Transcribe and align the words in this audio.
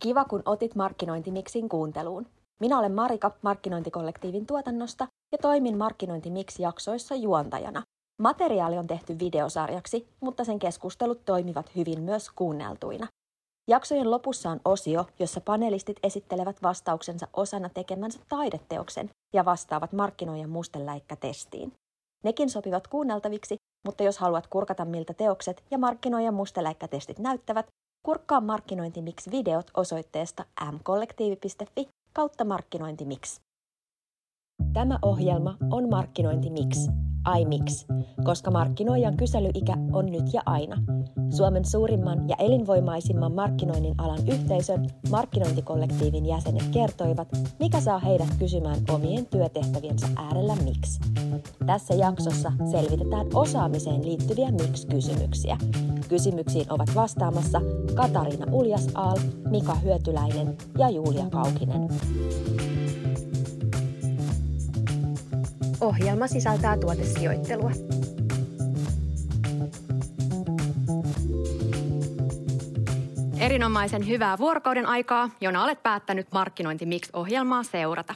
Kiva, 0.00 0.24
kun 0.24 0.42
otit 0.44 0.74
Markkinointimiksin 0.74 1.68
kuunteluun. 1.68 2.26
Minä 2.60 2.78
olen 2.78 2.92
Marika 2.92 3.30
Markkinointikollektiivin 3.42 4.46
tuotannosta 4.46 5.06
ja 5.32 5.38
toimin 5.38 5.78
Markkinointimix-jaksoissa 5.78 7.14
juontajana. 7.14 7.82
Materiaali 8.18 8.78
on 8.78 8.86
tehty 8.86 9.18
videosarjaksi, 9.18 10.08
mutta 10.20 10.44
sen 10.44 10.58
keskustelut 10.58 11.24
toimivat 11.24 11.76
hyvin 11.76 12.02
myös 12.02 12.30
kuunneltuina. 12.30 13.06
Jaksojen 13.68 14.10
lopussa 14.10 14.50
on 14.50 14.60
osio, 14.64 15.06
jossa 15.18 15.40
panelistit 15.40 15.96
esittelevät 16.02 16.62
vastauksensa 16.62 17.28
osana 17.32 17.68
tekemänsä 17.68 18.20
taideteoksen 18.28 19.10
ja 19.34 19.44
vastaavat 19.44 19.92
markkinoijan 19.92 20.50
musteläikkätestiin. 20.50 21.72
Nekin 22.24 22.50
sopivat 22.50 22.86
kuunneltaviksi, 22.86 23.56
mutta 23.86 24.02
jos 24.02 24.18
haluat 24.18 24.46
kurkata 24.46 24.84
miltä 24.84 25.14
teokset 25.14 25.64
ja 25.70 25.78
markkinoijan 25.78 26.34
musteläikkätestit 26.34 27.18
näyttävät, 27.18 27.66
kurkkaa 28.02 28.40
Markkinointimix 28.40 29.30
videot 29.30 29.70
osoitteesta 29.74 30.44
mkollektiivi.fi 30.72 31.88
kautta 32.12 32.44
Markkinointimix. 32.44 33.40
Tämä 34.72 34.98
ohjelma 35.02 35.56
on 35.70 35.90
Markkinointimix, 35.90 36.88
iMix, 37.40 37.86
koska 38.24 38.50
markkinoijan 38.50 39.16
kyselyikä 39.16 39.74
on 39.92 40.06
nyt 40.06 40.32
ja 40.32 40.42
aina. 40.46 40.76
Suomen 41.30 41.64
suurimman 41.64 42.28
ja 42.28 42.36
elinvoimaisimman 42.38 43.32
markkinoinnin 43.32 43.94
alan 43.98 44.28
yhteisön 44.28 44.86
markkinointikollektiivin 45.10 46.26
jäsenet 46.26 46.68
kertoivat, 46.72 47.28
mikä 47.58 47.80
saa 47.80 47.98
heidät 47.98 48.28
kysymään 48.38 48.78
omien 48.90 49.26
työtehtäviensä 49.26 50.06
äärellä 50.16 50.56
miksi. 50.64 51.00
Tässä 51.66 51.94
jaksossa 51.94 52.52
selvitetään 52.70 53.26
osaamiseen 53.34 54.06
liittyviä 54.06 54.50
miksi-kysymyksiä. 54.50 55.58
Kysymyksiin 56.08 56.72
ovat 56.72 56.94
vastaamassa 56.94 57.60
Katariina 57.94 58.46
Uljas-Aal, 58.52 59.18
Mika 59.50 59.74
Hyötyläinen 59.74 60.56
ja 60.78 60.90
Julia 60.90 61.30
Kaukinen. 61.30 61.88
Ohjelma 65.80 66.26
sisältää 66.26 66.76
tuotesijoittelua. 66.76 67.70
Erinomaisen 73.40 74.08
hyvää 74.08 74.38
vuorokauden 74.38 74.86
aikaa, 74.86 75.30
jona 75.40 75.64
olet 75.64 75.82
päättänyt 75.82 76.32
Markkinointi 76.32 76.86
Mix-ohjelmaa 76.86 77.62
seurata. 77.62 78.14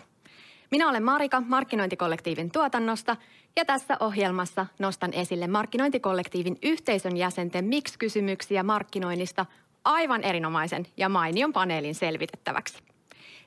Minä 0.71 0.89
olen 0.89 1.03
Marika 1.03 1.41
Markkinointikollektiivin 1.41 2.51
tuotannosta 2.51 3.17
ja 3.57 3.65
tässä 3.65 3.97
ohjelmassa 4.01 4.67
nostan 4.79 5.13
esille 5.13 5.47
Markkinointikollektiivin 5.47 6.59
yhteisön 6.63 7.17
jäsenten 7.17 7.65
Mix-kysymyksiä 7.65 8.63
markkinoinnista 8.63 9.47
aivan 9.85 10.23
erinomaisen 10.23 10.87
ja 10.97 11.09
mainion 11.09 11.53
paneelin 11.53 11.95
selvitettäväksi. 11.95 12.79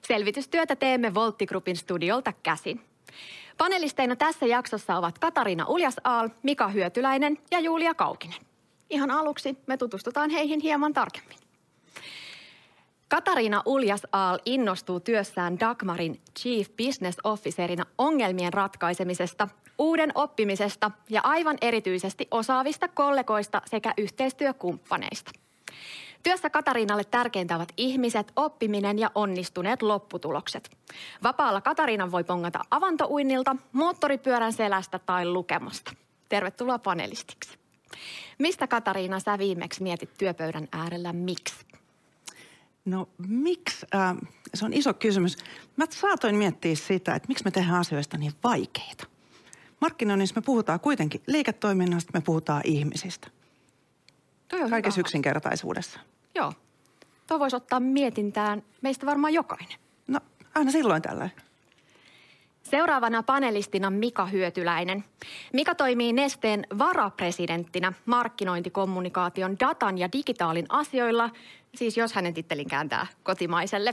Selvitystyötä 0.08 0.76
teemme 0.76 1.14
Voltti 1.14 1.46
Groupin 1.46 1.76
studiolta 1.76 2.34
käsin. 2.44 2.82
Panelisteina 3.58 4.16
tässä 4.16 4.46
jaksossa 4.46 4.98
ovat 4.98 5.20
Katariina 5.20 5.66
Uljas-Aal, 5.66 6.30
Mika 6.44 6.68
Hyötyläinen 6.68 7.38
ja 7.52 7.60
Julia 7.60 7.94
Kaukinen. 7.94 8.40
Ihan 8.90 9.12
aluksi 9.12 9.58
me 9.68 9.78
tutustutaan 9.78 10.30
heihin 10.30 10.60
hieman 10.60 10.94
tarkemmin. 10.94 11.38
Katariina 13.08 13.64
Uljas-Aal 13.66 14.40
innostuu 14.46 15.00
työssään 15.00 15.60
Dagmarin 15.60 16.22
Chief 16.40 16.68
Business 16.78 17.18
Officerina 17.24 17.86
ongelmien 17.98 18.54
ratkaisemisesta, 18.54 19.48
uuden 19.78 20.12
oppimisesta 20.16 20.92
ja 21.10 21.22
aivan 21.24 21.58
erityisesti 21.62 22.28
osaavista 22.32 22.88
kollegoista 22.88 23.62
sekä 23.66 23.94
yhteistyökumppaneista– 23.98 25.32
Työssä 26.24 26.50
Katariinalle 26.50 27.04
tärkeintä 27.04 27.56
ovat 27.56 27.74
ihmiset, 27.78 28.32
oppiminen 28.36 29.00
ja 29.00 29.12
onnistuneet 29.16 29.82
lopputulokset. 29.82 30.78
Vapaalla 31.24 31.62
Katariina 31.62 32.12
voi 32.12 32.24
pongata 32.24 32.60
avantouinnilta, 32.72 33.56
moottoripyörän 33.72 34.54
selästä 34.54 35.00
tai 35.00 35.26
lukemasta. 35.26 35.92
Tervetuloa 36.30 36.80
panelistiksi. 36.80 37.58
Mistä 38.40 38.68
Katariina 38.68 39.20
sä 39.20 39.38
viimeksi 39.38 39.84
mietit 39.84 40.10
työpöydän 40.18 40.68
äärellä 40.72 41.14
miksi? 41.14 41.66
No 42.86 43.10
miksi? 43.28 43.86
Äh, 43.96 44.18
se 44.54 44.66
on 44.66 44.74
iso 44.74 44.94
kysymys. 44.94 45.38
Mä 45.76 45.86
saatoin 45.90 46.36
miettiä 46.36 46.76
sitä, 46.76 47.16
että 47.16 47.28
miksi 47.28 47.44
me 47.46 47.52
tehdään 47.52 47.80
asioista 47.80 48.18
niin 48.18 48.34
vaikeita. 48.44 49.08
Markkinoinnissa 49.82 50.36
me 50.36 50.42
puhutaan 50.42 50.80
kuitenkin 50.80 51.22
liiketoiminnasta, 51.28 52.12
me 52.14 52.22
puhutaan 52.22 52.62
ihmisistä. 52.66 53.28
Kaikessa 54.70 55.02
yksinkertaisuudessa. 55.02 56.00
Joo. 56.36 56.54
Tuo 57.28 57.40
voisi 57.40 57.56
ottaa 57.56 57.80
mietintään 57.80 58.64
meistä 58.82 59.06
varmaan 59.06 59.34
jokainen. 59.34 59.80
No, 60.08 60.20
aina 60.56 60.72
silloin 60.72 61.02
tällä. 61.02 61.30
Seuraavana 62.64 63.24
panelistina 63.24 63.90
Mika 63.90 64.26
Hyötyläinen. 64.26 65.04
Mika 65.54 65.76
toimii 65.76 66.14
Nesteen 66.14 66.68
varapresidenttinä 66.78 67.94
markkinointikommunikaation, 68.06 69.60
datan 69.60 69.98
ja 69.98 70.10
digitaalin 70.14 70.66
asioilla, 70.70 71.30
siis 71.76 71.98
jos 71.98 72.14
hänen 72.14 72.34
tittelin 72.34 72.68
kääntää 72.68 73.08
kotimaiselle. 73.24 73.92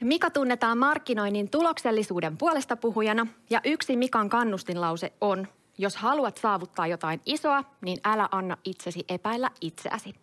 Mika 0.00 0.30
tunnetaan 0.30 0.78
markkinoinnin 0.78 1.50
tuloksellisuuden 1.50 2.36
puolesta 2.36 2.76
puhujana 2.76 3.26
ja 3.50 3.60
yksi 3.64 3.96
Mikan 3.96 4.28
kannustinlause 4.28 5.12
on, 5.20 5.48
jos 5.78 5.96
haluat 5.96 6.36
saavuttaa 6.36 6.86
jotain 6.86 7.20
isoa, 7.26 7.64
niin 7.80 7.98
älä 8.04 8.28
anna 8.30 8.56
itsesi 8.64 9.04
epäillä 9.08 9.50
itseäsi. 9.60 10.14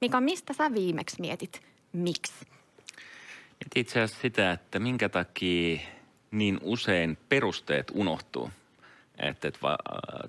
Mika, 0.00 0.20
mistä 0.20 0.52
sä 0.52 0.74
viimeksi 0.74 1.20
mietit 1.20 1.62
miksi? 1.92 2.46
Mietin 3.60 3.80
itse 3.80 4.00
asiassa 4.00 4.22
sitä, 4.22 4.52
että 4.52 4.78
minkä 4.78 5.08
takia 5.08 5.80
niin 6.30 6.58
usein 6.62 7.18
perusteet 7.28 7.92
unohtuu. 7.94 8.50
Että, 9.18 9.48
että 9.48 9.60
va, 9.62 9.78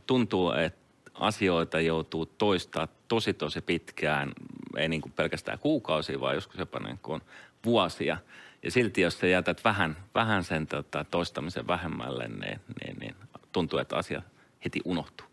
tuntuu, 0.05 0.51
että 0.51 0.79
asioita 1.13 1.79
joutuu 1.79 2.25
toistaa 2.25 2.87
tosi 3.07 3.33
tosi 3.33 3.61
pitkään, 3.61 4.31
ei 4.77 4.89
niin 4.89 5.01
kuin 5.01 5.11
pelkästään 5.11 5.59
kuukausia, 5.59 6.19
vaan 6.19 6.35
joskus 6.35 6.59
jopa 6.59 6.79
niin 6.79 6.99
kuin 7.03 7.21
vuosia. 7.65 8.17
Ja 8.63 8.71
silti, 8.71 9.01
jos 9.01 9.19
sä 9.19 9.27
jätät 9.27 9.63
vähän, 9.63 9.97
vähän 10.15 10.43
sen 10.43 10.67
tota, 10.67 11.05
toistamisen 11.11 11.67
vähemmälle, 11.67 12.27
niin, 12.27 12.59
niin, 12.85 12.97
niin 12.99 13.15
tuntuu, 13.51 13.79
että 13.79 13.95
asia 13.97 14.21
heti 14.65 14.79
unohtuu. 14.85 15.27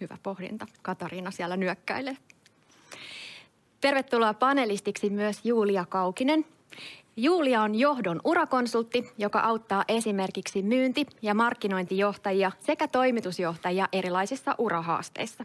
Hyvä 0.00 0.18
pohdinta. 0.22 0.66
Katariina 0.82 1.30
siellä 1.30 1.56
nyökkäilee. 1.56 2.16
Tervetuloa 3.80 4.34
panelistiksi 4.34 5.10
myös 5.10 5.40
Julia 5.44 5.84
Kaukinen. 5.88 6.44
Julia 7.16 7.62
on 7.62 7.74
johdon 7.74 8.20
urakonsultti, 8.24 9.12
joka 9.18 9.40
auttaa 9.40 9.84
esimerkiksi 9.88 10.62
myynti- 10.62 11.06
ja 11.22 11.34
markkinointijohtajia 11.34 12.52
sekä 12.60 12.88
toimitusjohtajia 12.88 13.88
erilaisissa 13.92 14.54
urahaasteissa. 14.58 15.44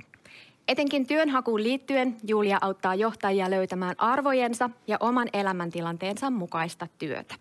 Etenkin 0.67 1.07
työnhakuun 1.07 1.63
liittyen 1.63 2.17
Julia 2.27 2.57
auttaa 2.61 2.95
johtajia 2.95 3.49
löytämään 3.49 3.95
arvojensa 3.97 4.69
ja 4.87 4.97
oman 4.99 5.27
elämäntilanteensa 5.33 6.29
mukaista 6.29 6.87
työtä. 6.99 7.35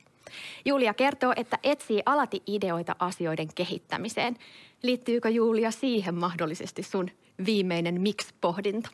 Julia 0.65 0.95
kertoo, 0.95 1.33
että 1.37 1.59
etsii 1.63 2.03
alati 2.07 2.43
ideoita 2.47 2.97
asioiden 2.99 3.49
kehittämiseen. 3.55 4.37
Liittyykö 4.83 5.29
Julia 5.29 5.71
siihen 5.71 6.15
mahdollisesti 6.15 6.83
sun 6.83 7.11
viimeinen 7.47 8.01
miksi-pohdinta? 8.01 8.91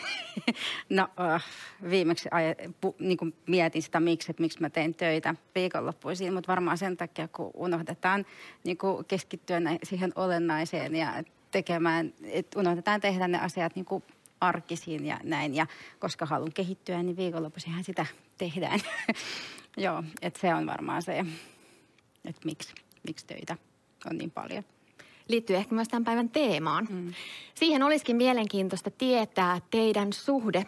No 0.89 1.09
äh, 1.21 1.45
viimeksi 1.91 2.29
aj- 2.29 2.73
pu, 2.81 2.97
niin 2.99 3.19
kuin 3.19 3.35
mietin 3.47 3.83
sitä 3.83 4.01
miksi, 4.01 4.31
että 4.31 4.43
miksi 4.43 4.61
mä 4.61 4.71
teen 4.71 4.95
töitä 4.95 5.35
viikonloppuisin, 5.55 6.35
mutta 6.35 6.49
varmaan 6.49 6.79
sen 6.79 6.97
takia, 6.97 7.29
kun 7.29 7.51
unohdetaan 7.55 8.27
niin 8.65 8.79
kuin 8.79 9.05
keskittyä 9.05 9.61
siihen 9.83 10.13
olennaiseen 10.15 10.95
ja 10.95 11.25
tekemään, 11.51 12.13
että 12.25 12.61
unohdetaan 12.61 13.01
tehdä 13.01 13.29
ne 13.29 13.41
asiat 13.41 13.75
niin 13.75 13.85
kuin 13.85 14.05
arkisiin 14.41 15.07
ja 15.07 15.19
näin. 15.23 15.55
Ja 15.55 15.67
koska 15.99 16.27
haluan 16.27 16.53
kehittyä, 16.53 17.03
niin 17.03 17.17
viikonloppuisinhan 17.17 17.85
sitä 17.85 18.07
tehdään. 18.51 18.81
Joo, 19.77 20.05
että 20.23 20.41
se 20.41 20.55
on 20.55 20.67
varmaan 20.67 21.03
se, 21.03 21.19
että 22.25 22.41
miksi, 22.45 22.75
miksi 23.09 23.27
töitä 23.27 23.57
on 24.11 24.19
niin 24.19 24.31
paljon 24.31 24.65
liittyy 25.29 25.57
ehkä 25.57 25.75
myös 25.75 25.89
tämän 25.89 26.05
päivän 26.05 26.29
teemaan. 26.29 26.89
Mm. 26.91 27.13
Siihen 27.55 27.83
olisikin 27.83 28.17
mielenkiintoista 28.17 28.91
tietää 28.91 29.61
teidän 29.71 30.13
suhde. 30.13 30.67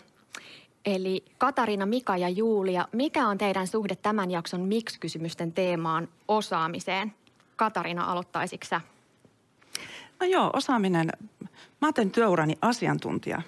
Eli 0.85 1.25
Katarina, 1.39 1.87
Mika 1.87 2.17
ja 2.17 2.29
Julia, 2.29 2.89
mikä 2.93 3.29
on 3.29 3.39
teidän 3.39 3.67
suhde 3.67 3.97
tämän 3.97 4.31
jakson 4.31 4.61
miksi-kysymysten 4.61 5.53
teemaan 5.53 6.09
osaamiseen? 6.29 7.13
Katarina, 7.57 8.05
aloittaisitko 8.05 8.67
sä? 8.67 8.81
No 10.21 10.27
joo, 10.27 10.51
osaaminen. 10.53 11.09
Mä 11.81 11.93
teen 11.93 12.11
työurani 12.11 12.55
asiantuntija 12.63 13.43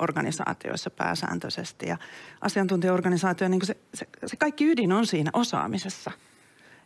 organisaatioissa 0.00 0.90
pääsääntöisesti. 0.90 1.86
Ja 1.86 1.96
asiantuntijaorganisaatio, 2.40 3.48
niin 3.48 3.66
se, 3.66 3.76
se, 3.94 4.08
se 4.26 4.36
kaikki 4.36 4.66
ydin 4.66 4.92
on 4.92 5.06
siinä 5.06 5.30
osaamisessa. 5.34 6.10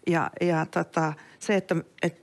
Ja, 0.06 0.30
ja 0.40 0.66
tota, 0.66 1.12
se, 1.38 1.56
että, 1.56 1.76
että 2.02 2.22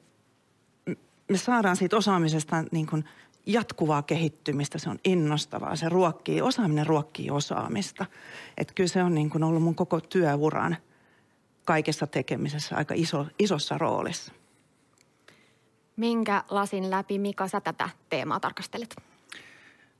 me 1.31 1.37
saadaan 1.37 1.75
siitä 1.75 1.97
osaamisesta 1.97 2.63
niin 2.71 2.87
kuin 2.87 3.05
jatkuvaa 3.45 4.01
kehittymistä, 4.01 4.77
se 4.77 4.89
on 4.89 4.99
innostavaa, 5.03 5.75
se 5.75 5.89
ruokkii, 5.89 6.41
osaaminen 6.41 6.87
ruokkii 6.87 7.31
osaamista. 7.31 8.05
Että 8.57 8.73
kyllä 8.73 8.87
se 8.87 9.03
on 9.03 9.15
niin 9.15 9.29
kuin 9.29 9.43
ollut 9.43 9.63
mun 9.63 9.75
koko 9.75 9.99
työuran 10.01 10.77
kaikessa 11.65 12.07
tekemisessä 12.07 12.75
aika 12.75 12.93
iso, 12.97 13.27
isossa 13.39 13.77
roolissa. 13.77 14.33
Minkä 15.95 16.43
lasin 16.49 16.89
läpi, 16.89 17.19
Mika, 17.19 17.47
sä 17.47 17.61
tätä 17.61 17.89
teemaa 18.09 18.39
tarkastelet? 18.39 18.95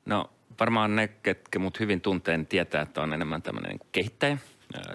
No 0.06 0.30
varmaan 0.60 0.96
ne, 0.96 1.08
ketkä 1.08 1.60
mut 1.60 1.80
hyvin 1.80 2.02
tunteen, 2.02 2.40
niin 2.40 2.48
tietää, 2.48 2.82
että 2.82 3.02
on 3.02 3.14
enemmän 3.14 3.42
tämmöinen 3.42 3.70
niin 3.70 3.88
kehittäjä 3.92 4.38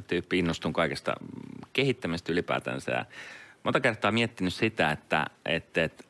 tyyppi. 0.06 0.38
Innostun 0.38 0.72
kaikesta 0.72 1.14
kehittämistä 1.72 2.32
ylipäätänsä. 2.32 2.92
Ja 2.92 3.04
monta 3.64 3.80
kertaa 3.80 4.12
miettinyt 4.12 4.54
sitä, 4.54 4.90
että, 4.90 5.26
että, 5.44 5.84
että 5.84 6.04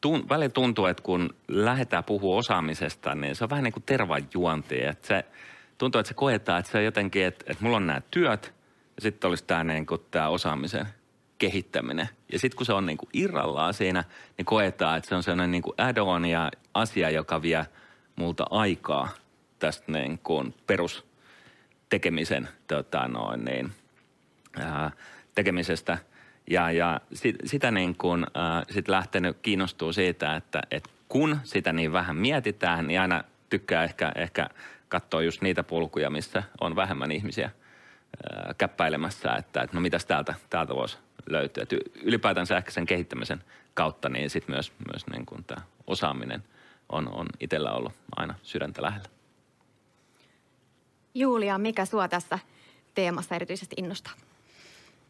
tun, 0.00 0.28
välillä 0.28 0.48
tuntuu, 0.48 0.86
että 0.86 1.02
kun 1.02 1.34
lähdetään 1.48 2.04
puhua 2.04 2.36
osaamisesta, 2.36 3.14
niin 3.14 3.36
se 3.36 3.44
on 3.44 3.50
vähän 3.50 3.64
niin 3.64 3.72
kuin 3.72 3.82
tervajuonti. 3.86 4.84
Että 4.84 5.08
se, 5.08 5.24
tuntuu, 5.78 5.98
että 5.98 6.08
se 6.08 6.14
koetaan, 6.14 6.60
että 6.60 6.72
se 6.72 6.78
on 6.78 6.84
jotenkin, 6.84 7.24
että, 7.24 7.44
että 7.48 7.64
mulla 7.64 7.76
on 7.76 7.86
nämä 7.86 8.02
työt 8.10 8.54
ja 8.96 9.02
sitten 9.02 9.28
olisi 9.28 9.44
tämä, 9.44 9.64
niin 9.64 9.86
kuin, 9.86 10.00
tämä 10.10 10.28
osaamisen 10.28 10.86
kehittäminen. 11.38 12.08
Ja 12.32 12.38
sitten 12.38 12.56
kun 12.56 12.66
se 12.66 12.72
on 12.72 12.86
niin 12.86 12.98
kuin 12.98 13.08
irrallaan 13.12 13.74
siinä, 13.74 14.04
niin 14.38 14.46
koetaan, 14.46 14.98
että 14.98 15.08
se 15.08 15.14
on 15.14 15.22
sellainen 15.22 15.50
niin 15.50 15.62
kuin 15.62 15.74
add-on 15.78 16.24
ja 16.24 16.50
asia, 16.74 17.10
joka 17.10 17.42
vie 17.42 17.66
multa 18.18 18.44
aikaa 18.50 19.08
tästä 19.58 19.92
niin 19.92 20.18
kuin 20.18 20.54
perustekemisen 20.66 22.48
tota 22.66 23.08
noin, 23.08 23.44
niin, 23.44 23.72
ää, 24.60 24.90
tekemisestä– 25.34 25.98
ja, 26.50 26.70
ja 26.70 27.00
sit, 27.14 27.36
sitä 27.44 27.70
niin 27.70 27.94
kuin, 27.96 28.24
äh, 28.24 28.64
sit 28.70 28.88
lähtenyt 28.88 29.36
kiinnostuu 29.42 29.92
siitä, 29.92 30.36
että, 30.36 30.62
että 30.70 30.90
kun 31.08 31.38
sitä 31.44 31.72
niin 31.72 31.92
vähän 31.92 32.16
mietitään, 32.16 32.86
niin 32.86 33.00
aina 33.00 33.24
tykkää 33.50 33.84
ehkä, 33.84 34.12
ehkä 34.14 34.48
katsoa 34.88 35.22
just 35.22 35.42
niitä 35.42 35.62
polkuja, 35.62 36.10
missä 36.10 36.42
on 36.60 36.76
vähemmän 36.76 37.10
ihmisiä 37.10 37.46
äh, 37.46 38.54
käppäilemässä, 38.58 39.32
että, 39.32 39.62
että 39.62 39.76
no 39.76 39.80
mitäs 39.80 40.06
täältä, 40.06 40.34
täältä 40.50 40.74
voisi 40.74 40.98
löytyä. 41.30 41.62
Et 41.62 41.72
ylipäätänsä 42.02 42.56
ehkä 42.56 42.70
sen 42.70 42.86
kehittämisen 42.86 43.44
kautta, 43.74 44.08
niin 44.08 44.30
sitten 44.30 44.54
myös, 44.54 44.72
myös 44.92 45.06
niin 45.06 45.26
kuin 45.26 45.44
tämä 45.44 45.62
osaaminen 45.86 46.44
on, 46.88 47.14
on 47.14 47.26
itsellä 47.40 47.72
ollut 47.72 47.92
aina 48.16 48.34
sydäntä 48.42 48.82
lähellä. 48.82 49.08
Julia, 51.14 51.58
mikä 51.58 51.84
sua 51.84 52.08
tässä 52.08 52.38
teemassa 52.94 53.34
erityisesti 53.34 53.76
innostaa? 53.78 54.12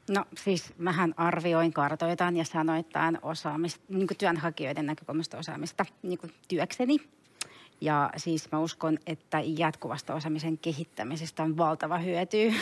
No 0.09 0.25
siis 0.37 0.73
mähän 0.79 1.15
arvioin, 1.17 1.73
kartoitan 1.73 2.37
ja 2.37 2.45
sanoitaan 2.45 3.19
osaamista, 3.23 3.85
niin 3.89 4.09
työnhakijoiden 4.19 4.87
näkökulmasta 4.87 5.39
osaamista 5.39 5.87
niin 6.03 6.19
työkseni. 6.49 6.97
Ja 7.81 8.11
siis 8.17 8.53
mä 8.53 8.59
uskon, 8.59 8.99
että 9.07 9.43
jatkuvasta 9.45 10.15
osaamisen 10.15 10.59
kehittämisestä 10.59 11.43
on 11.43 11.57
valtava 11.57 11.99
hyöty, 11.99 12.55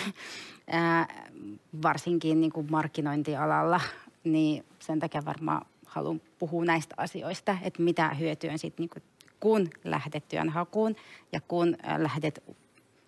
varsinkin 1.83 2.41
niin 2.41 2.53
kuin 2.53 2.67
markkinointialalla. 2.71 3.81
Niin 4.25 4.65
sen 4.79 5.01
takia 5.01 5.25
varmaan 5.25 5.67
haluan 5.97 6.21
puhua 6.39 6.65
näistä 6.65 6.95
asioista, 6.99 7.59
että 7.63 7.83
mitä 7.83 8.09
hyötyä 8.15 8.53
on 8.53 8.59
sitten, 8.59 8.89
niin 8.95 9.03
kun 9.41 9.71
lähdet 9.85 10.29
työnhakuun 10.29 10.97
ja 11.33 11.41
kun 11.41 11.77
lähdet 11.99 12.45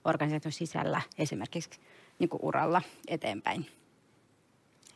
organisaation 0.05 0.53
sisällä 0.53 1.01
esimerkiksi 1.19 1.81
niin 2.19 2.31
uralla 2.43 2.83
eteenpäin. 3.09 3.67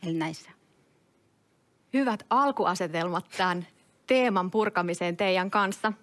Eli 0.03 0.13
näissä. 0.13 0.51
Hyvät 1.93 2.23
alkuasetelmat 2.29 3.25
tämän 3.37 3.67
teeman 4.07 4.51
purkamiseen 4.51 5.17
teidän 5.17 5.51
kanssa. 5.51 5.93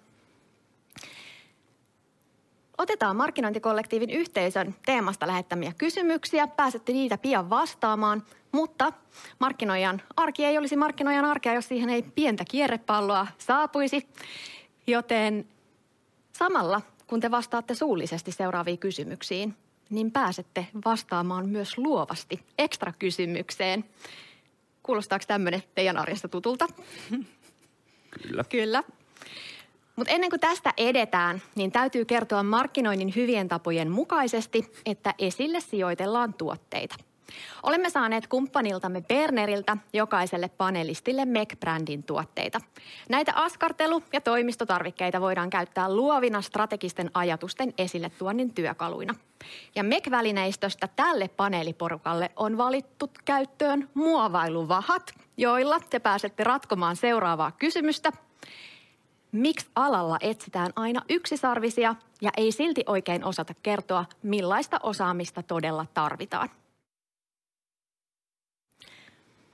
Otetaan 2.81 3.15
markkinointikollektiivin 3.15 4.09
yhteisön 4.09 4.75
teemasta 4.85 5.27
lähettämiä 5.27 5.73
kysymyksiä. 5.77 6.47
Pääsette 6.47 6.93
niitä 6.93 7.17
pian 7.17 7.49
vastaamaan, 7.49 8.23
mutta 8.51 8.93
markkinoijan 9.39 10.01
arki 10.17 10.45
ei 10.45 10.57
olisi 10.57 10.75
markkinoijan 10.75 11.25
arkea, 11.25 11.53
jos 11.53 11.67
siihen 11.67 11.89
ei 11.89 12.01
pientä 12.01 12.43
kierrepalloa 12.51 13.27
saapuisi. 13.37 14.07
Joten 14.87 15.47
samalla, 16.33 16.81
kun 17.07 17.19
te 17.19 17.31
vastaatte 17.31 17.75
suullisesti 17.75 18.31
seuraaviin 18.31 18.79
kysymyksiin, 18.79 19.55
niin 19.89 20.11
pääsette 20.11 20.67
vastaamaan 20.85 21.49
myös 21.49 21.77
luovasti 21.77 22.39
ekstra 22.57 22.93
kysymykseen. 22.99 23.85
Kuulostaako 24.83 25.25
tämmöinen 25.27 25.63
teidän 25.75 25.97
arjesta 25.97 26.27
tutulta? 26.27 26.67
Kyllä. 28.21 28.43
Kyllä. 28.49 28.83
Mutta 29.95 30.13
ennen 30.13 30.29
kuin 30.29 30.39
tästä 30.39 30.73
edetään, 30.77 31.41
niin 31.55 31.71
täytyy 31.71 32.05
kertoa 32.05 32.43
markkinoinnin 32.43 33.13
hyvien 33.15 33.47
tapojen 33.47 33.91
mukaisesti, 33.91 34.71
että 34.85 35.13
esille 35.19 35.59
sijoitellaan 35.59 36.33
tuotteita– 36.33 36.95
Olemme 37.63 37.89
saaneet 37.89 38.27
kumppaniltamme 38.27 39.01
Berneriltä 39.01 39.77
jokaiselle 39.93 40.49
panelistille 40.49 41.25
Mac-brändin 41.25 42.03
tuotteita. 42.03 42.61
Näitä 43.09 43.33
askartelu- 43.35 44.03
ja 44.13 44.21
toimistotarvikkeita 44.21 45.21
voidaan 45.21 45.49
käyttää 45.49 45.95
luovina 45.95 46.41
strategisten 46.41 47.11
ajatusten 47.13 47.73
esille 47.77 48.09
tuonnin 48.09 48.53
työkaluina. 48.53 49.15
Ja 49.75 49.83
MEC-välineistöstä 49.83 50.89
tälle 50.95 51.27
paneeliporukalle 51.27 52.31
on 52.35 52.57
valittu 52.57 53.11
käyttöön 53.25 53.89
muovailuvahat, 53.93 55.13
joilla 55.37 55.79
te 55.89 55.99
pääsette 55.99 56.43
ratkomaan 56.43 56.95
seuraavaa 56.95 57.51
kysymystä. 57.51 58.11
Miksi 59.31 59.67
alalla 59.75 60.17
etsitään 60.21 60.71
aina 60.75 61.01
yksisarvisia 61.09 61.95
ja 62.21 62.31
ei 62.37 62.51
silti 62.51 62.83
oikein 62.87 63.23
osata 63.25 63.53
kertoa, 63.63 64.05
millaista 64.23 64.79
osaamista 64.83 65.43
todella 65.43 65.85
tarvitaan? 65.93 66.49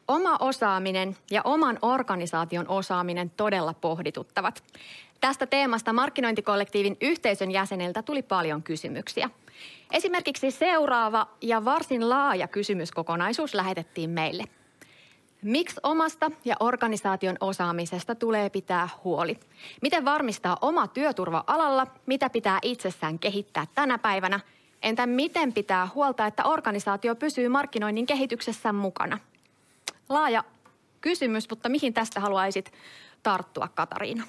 Oma 0.08 0.38
osaaminen 0.40 1.18
ja 1.32 1.42
oman 1.44 1.80
organisaation 1.82 2.68
osaaminen 2.68 3.30
todella 3.30 3.74
pohdituttavat. 3.74 4.64
Tästä 5.22 5.46
teemasta 5.46 5.94
markkinointikollektiivin 5.94 6.98
yhteisön 7.02 7.52
jäseniltä 7.52 8.04
tuli 8.04 8.22
paljon 8.22 8.64
kysymyksiä. 8.64 9.30
Esimerkiksi 9.92 10.52
seuraava 10.52 11.28
ja 11.42 11.66
varsin 11.66 12.10
laaja 12.10 12.48
kysymyskokonaisuus 12.48 13.54
lähetettiin 13.54 14.10
meille. 14.10 14.44
Miksi 15.42 15.80
omasta 15.84 16.32
ja 16.46 16.56
organisaation 16.60 17.36
osaamisesta 17.40 18.16
tulee 18.16 18.50
pitää 18.50 18.90
huoli? 19.04 19.40
Miten 19.82 20.06
varmistaa 20.06 20.58
oma 20.62 20.88
työturva 20.88 21.44
alalla? 21.48 21.88
Mitä 22.06 22.30
pitää 22.30 22.60
itsessään 22.62 23.20
kehittää 23.20 23.68
tänä 23.76 23.98
päivänä? 23.98 24.40
Entä 24.82 25.06
miten 25.06 25.54
pitää 25.54 25.90
huolta, 25.96 26.28
että 26.28 26.44
organisaatio 26.44 27.16
pysyy 27.16 27.50
markkinoinnin 27.50 28.06
kehityksessä 28.06 28.74
mukana? 28.74 29.18
Laaja 30.10 30.44
kysymys, 31.02 31.50
mutta 31.50 31.70
mihin 31.70 31.94
tästä 31.94 32.20
haluaisit 32.20 32.72
tarttua, 33.24 33.68
Katariina? 33.68 34.24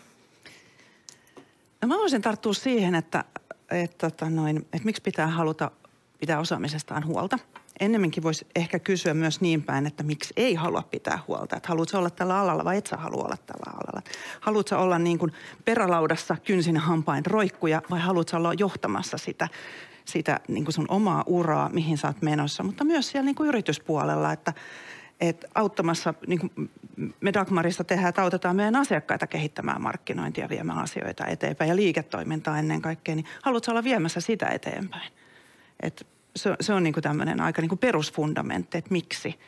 No 1.83 1.88
mä 1.88 1.97
voisin 1.97 2.23
tarttua 2.23 2.55
siihen, 2.55 2.95
että, 2.95 3.25
että, 3.71 4.07
että, 4.07 4.31
noin, 4.31 4.57
että 4.57 4.85
miksi 4.85 5.03
pitää 5.03 5.27
haluta 5.27 5.71
pitää 6.19 6.41
osaamisestaan 6.41 7.07
huolta. 7.07 7.38
Ennemminkin 7.80 8.23
voisi 8.23 8.47
ehkä 8.56 8.78
kysyä 8.78 9.14
myös 9.14 9.40
niin 9.40 9.62
päin, 9.62 9.87
että 9.87 10.02
miksi 10.02 10.35
ei 10.37 10.54
halua 10.54 10.82
pitää 10.82 11.18
huolta. 11.28 11.56
Että 11.56 11.68
haluatko 11.68 11.99
olla 11.99 12.11
tällä 12.11 12.38
alalla 12.38 12.64
vai 12.64 12.76
et 12.76 12.87
sä 12.87 12.97
halua 12.97 13.25
olla 13.25 13.37
tällä 13.47 13.73
alalla. 13.73 14.02
Haluatko 14.40 14.76
olla 14.76 14.99
niin 14.99 15.18
kuin 15.18 15.32
perälaudassa 15.64 16.37
kynsin 16.44 16.76
hampain 16.76 17.26
roikkuja 17.26 17.82
vai 17.90 18.00
haluatko 18.00 18.37
olla 18.37 18.54
johtamassa 18.54 19.18
sitä, 19.18 19.49
sitä 20.04 20.40
niin 20.49 20.64
kuin 20.64 20.73
sun 20.73 20.87
omaa 20.88 21.25
uraa, 21.26 21.68
mihin 21.68 21.99
sä 21.99 22.06
oot 22.06 22.23
menossa. 22.23 22.62
Mutta 22.62 22.85
myös 22.85 23.11
siellä 23.11 23.25
niin 23.25 23.37
kuin 23.37 23.49
yrityspuolella, 23.49 24.32
että 24.32 24.52
että 25.20 25.49
auttamassa, 25.54 26.14
niin 26.26 26.38
kuin 26.38 26.70
me 27.20 27.32
Dagmarissa 27.32 27.85
tehdään, 27.85 28.08
että 28.08 28.23
autetaan 28.23 28.56
meidän 28.56 28.76
asiakkaita 28.76 29.26
kehittämään 29.26 29.82
markkinointia, 29.82 30.49
viemään 30.49 30.78
asioita 30.78 31.26
eteenpäin 31.26 31.68
ja 31.68 31.76
liiketoimintaa 31.76 32.58
ennen 32.58 32.82
kaikkea, 32.82 33.14
niin 33.14 33.25
haluatko 33.42 33.70
olla 33.70 33.85
viemässä 33.85 34.20
sitä 34.20 34.47
eteenpäin? 34.47 35.12
Et 35.82 36.06
se, 36.38 36.57
se 36.61 36.73
on 36.73 36.83
niin 36.83 36.92
kuin 36.92 37.02
tämmöinen 37.02 37.40
aika 37.40 37.62
niin 37.62 37.68
kuin 37.68 37.78
perusfundamentti, 37.78 38.78
että 38.78 38.90
miksi 38.90 39.40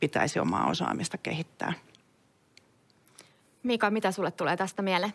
pitäisi 0.00 0.38
omaa 0.38 0.66
osaamista 0.66 1.18
kehittää. 1.18 1.72
Mika, 3.62 3.90
mitä 3.90 4.12
sulle 4.12 4.30
tulee 4.30 4.56
tästä 4.56 4.82
mieleen? 4.82 5.12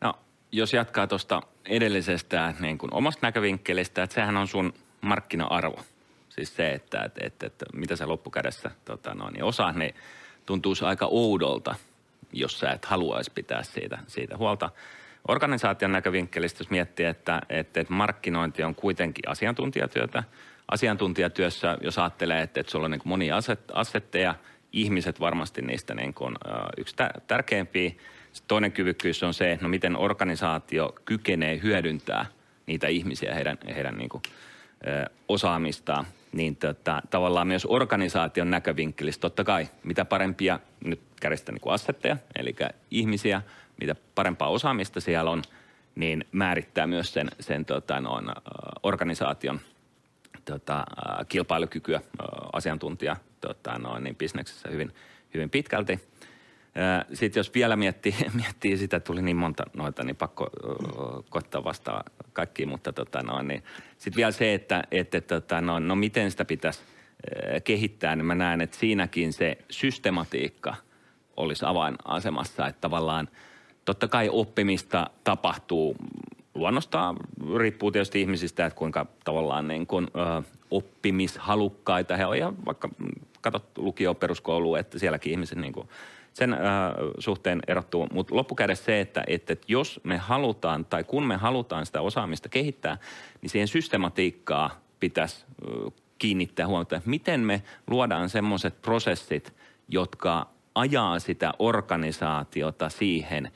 No, 0.00 0.14
jos 0.52 0.72
jatkaa 0.72 1.06
tuosta 1.06 1.42
edellisestä 1.64 2.54
niin 2.60 2.78
kuin 2.78 2.94
omasta 2.94 3.26
näkövinkkelistä, 3.26 4.02
että 4.02 4.14
sehän 4.14 4.36
on 4.36 4.48
sun 4.48 4.74
markkina-arvo– 5.00 5.80
Siis 6.36 6.56
se, 6.56 6.72
että, 6.72 7.02
että, 7.04 7.20
että, 7.26 7.46
että 7.46 7.66
mitä 7.72 7.96
sä 7.96 8.08
loppukädessä 8.08 8.70
tota 8.84 9.14
no, 9.14 9.30
niin 9.30 9.44
osaat, 9.44 9.76
niin 9.76 9.94
tuntuisi 10.46 10.84
aika 10.84 11.06
oudolta, 11.06 11.74
jos 12.32 12.58
sä 12.58 12.70
et 12.70 12.84
haluaisi 12.84 13.30
pitää 13.34 13.62
siitä, 13.62 13.98
siitä 14.06 14.36
huolta. 14.36 14.70
Organisaation 15.28 15.92
näkövinkkelistä, 15.92 16.60
jos 16.60 16.70
miettii, 16.70 17.06
että, 17.06 17.42
että, 17.48 17.80
että 17.80 17.92
markkinointi 17.92 18.62
on 18.62 18.74
kuitenkin 18.74 19.28
asiantuntijatyötä. 19.28 20.22
Asiantuntijatyössä, 20.68 21.78
jos 21.80 21.98
ajattelee, 21.98 22.42
että, 22.42 22.60
että 22.60 22.72
sulla 22.72 22.84
on 22.84 22.90
niin 22.90 23.00
monia 23.04 23.36
asetteja, 23.72 24.34
ihmiset 24.72 25.20
varmasti 25.20 25.62
niistä 25.62 25.94
niin 25.94 26.14
kuin, 26.14 26.34
yksi 26.76 26.96
tärkeimpiä. 27.26 27.90
toinen 28.48 28.72
kyvykkyys 28.72 29.22
on 29.22 29.34
se, 29.34 29.58
no 29.60 29.68
miten 29.68 29.96
organisaatio 29.96 30.94
kykenee 31.04 31.60
hyödyntää 31.62 32.26
niitä 32.66 32.86
ihmisiä, 32.86 33.34
heidän, 33.34 33.58
heidän 33.74 33.96
niin 33.96 34.08
kuin, 34.08 34.22
ö, 34.86 35.10
osaamistaan. 35.28 36.06
Niin 36.32 36.56
tota, 36.56 37.02
tavallaan 37.10 37.46
myös 37.46 37.66
organisaation 37.66 38.50
näkövinkkelistä 38.50 39.20
totta 39.20 39.44
kai, 39.44 39.68
mitä 39.84 40.04
parempia, 40.04 40.60
nyt 40.84 41.00
kärjistä 41.20 41.52
niin 41.52 41.72
assetteja, 41.72 42.16
eli 42.36 42.56
ihmisiä, 42.90 43.42
mitä 43.80 43.94
parempaa 44.14 44.48
osaamista 44.48 45.00
siellä 45.00 45.30
on, 45.30 45.42
niin 45.94 46.24
määrittää 46.32 46.86
myös 46.86 47.12
sen, 47.12 47.30
sen 47.40 47.64
tota, 47.64 48.00
noin, 48.00 48.26
organisaation 48.82 49.60
tota, 50.44 50.84
kilpailukykyä 51.28 52.00
asiantuntija 52.52 53.16
tota, 53.40 53.78
noin, 53.78 54.04
niin 54.04 54.16
bisneksessä 54.16 54.68
hyvin, 54.70 54.94
hyvin 55.34 55.50
pitkälti– 55.50 56.00
sitten 57.12 57.40
jos 57.40 57.54
vielä 57.54 57.76
miettii, 57.76 58.14
miettii 58.42 58.76
sitä, 58.76 59.00
tuli 59.00 59.22
niin 59.22 59.36
monta 59.36 59.64
noita, 59.74 60.04
niin 60.04 60.16
pakko 60.16 60.50
koittaa 61.30 61.64
vastaa 61.64 62.04
kaikkiin, 62.32 62.68
mutta 62.68 62.92
tota 62.92 63.22
no, 63.22 63.42
niin 63.42 63.62
sitten 63.98 64.16
vielä 64.16 64.32
se, 64.32 64.54
että, 64.54 64.82
että 64.90 65.20
tota, 65.20 65.60
no, 65.60 65.78
no 65.78 65.96
miten 65.96 66.30
sitä 66.30 66.44
pitäisi 66.44 66.80
kehittää, 67.64 68.16
niin 68.16 68.26
mä 68.26 68.34
näen, 68.34 68.60
että 68.60 68.76
siinäkin 68.76 69.32
se 69.32 69.58
systematiikka 69.70 70.74
olisi 71.36 71.64
avainasemassa, 71.66 72.66
että 72.66 72.80
tavallaan 72.80 73.28
totta 73.86 74.08
kai 74.08 74.28
oppimista 74.32 75.10
tapahtuu 75.24 75.96
luonnostaan, 76.54 77.16
riippuu 77.56 77.90
tietysti 77.90 78.20
ihmisistä, 78.20 78.66
että 78.66 78.78
kuinka 78.78 79.06
tavallaan 79.24 79.68
niin 79.68 79.86
kuin, 79.86 80.04
uh, 80.04 80.44
oppimishalukkaita 80.70 82.16
he 82.16 82.26
on, 82.26 82.38
ja 82.38 82.52
vaikka 82.66 82.88
katsot 83.40 83.78
lukio 83.78 84.14
peruskoulu, 84.14 84.74
että 84.74 84.98
sielläkin 84.98 85.32
ihmiset 85.32 85.58
niin 85.58 85.72
kuin– 85.72 85.88
sen 86.36 86.52
äh, 86.52 86.60
suhteen 87.18 87.62
erottuu. 87.66 88.06
Mutta 88.12 88.36
loppukädessä 88.36 88.84
se, 88.84 89.00
että, 89.00 89.24
että, 89.26 89.52
että 89.52 89.66
jos 89.68 90.00
me 90.04 90.16
halutaan 90.16 90.84
tai 90.84 91.04
kun 91.04 91.26
me 91.26 91.36
halutaan 91.36 91.86
sitä 91.86 92.00
osaamista 92.00 92.48
kehittää, 92.48 92.98
niin 93.42 93.50
siihen 93.50 93.68
systematiikkaa 93.68 94.80
pitäisi 95.00 95.44
kiinnittää 96.18 96.66
huomiota, 96.66 96.96
että 96.96 97.10
miten 97.10 97.40
me 97.40 97.62
luodaan 97.86 98.28
semmoiset 98.28 98.82
prosessit, 98.82 99.54
jotka 99.88 100.46
ajaa 100.74 101.18
sitä 101.18 101.52
organisaatiota 101.58 102.88
siihen, 102.88 103.50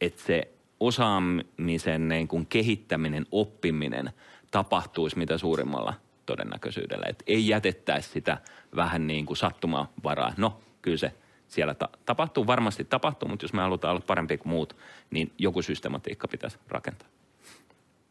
että 0.00 0.22
se 0.22 0.48
osaamisen 0.80 2.08
niin 2.08 2.28
kuin 2.28 2.46
kehittäminen, 2.46 3.26
oppiminen 3.32 4.10
tapahtuisi 4.50 5.18
mitä 5.18 5.38
suurimmalla 5.38 5.94
todennäköisyydellä. 6.26 7.06
Että 7.08 7.24
ei 7.26 7.48
jätettäisi 7.48 8.08
sitä 8.08 8.38
vähän 8.76 9.06
niin 9.06 9.26
kuin 9.26 9.36
sattumavaraa. 9.36 10.34
No, 10.36 10.60
kyllä 10.82 10.96
se 10.96 11.12
siellä 11.48 11.74
ta- 11.74 11.88
tapahtuu, 12.06 12.46
varmasti 12.46 12.84
tapahtuu, 12.84 13.28
mutta 13.28 13.44
jos 13.44 13.52
me 13.52 13.62
halutaan 13.62 13.90
olla 13.90 14.04
parempi 14.06 14.38
kuin 14.38 14.50
muut, 14.50 14.76
niin 15.10 15.32
joku 15.38 15.62
systematiikka 15.62 16.28
pitäisi 16.28 16.58
rakentaa. 16.68 17.08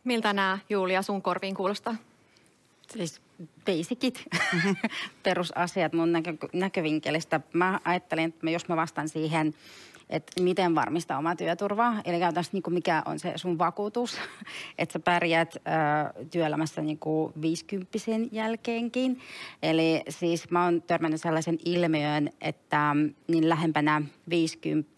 Miltä 0.04 0.34
nämä 0.34 0.60
Julia 0.70 1.02
sun 1.02 1.22
korviin 1.22 1.56
kuulostaa? 1.56 1.96
Siis 2.90 3.22
basicit, 3.66 4.24
perusasiat 5.24 5.94
mun 5.94 6.12
näkö, 6.12 6.34
näkövinkkelistä. 6.54 7.42
Mä 7.54 7.80
ajattelin, 7.86 8.30
että 8.30 8.50
jos 8.50 8.68
mä 8.68 8.76
vastaan 8.76 9.10
siihen 9.10 9.54
että 10.10 10.44
miten 10.44 10.76
varmistaa 10.76 11.18
omaa 11.18 11.36
työturvaa. 11.36 12.02
Eli 12.06 12.20
käytännössä 12.20 12.54
niin 12.54 12.64
kuin 12.64 12.74
mikä 12.74 13.04
on 13.06 13.20
se 13.20 13.34
sun 13.36 13.58
vakuutus, 13.58 14.18
että 14.78 14.94
sä 14.94 15.00
pärjät 15.00 15.56
ö, 15.56 15.60
työelämässä 16.32 16.82
niin 16.82 17.00
kuin 17.00 17.34
50 17.42 17.98
jälkeenkin. 18.32 19.20
Eli 19.64 20.04
siis 20.10 20.52
mä 20.52 20.64
oon 20.64 20.82
törmännyt 20.82 21.22
sellaisen 21.22 21.58
ilmiön, 21.66 22.30
että 22.42 22.96
niin 23.28 23.50
lähempänä 23.50 24.02
50 24.30 24.92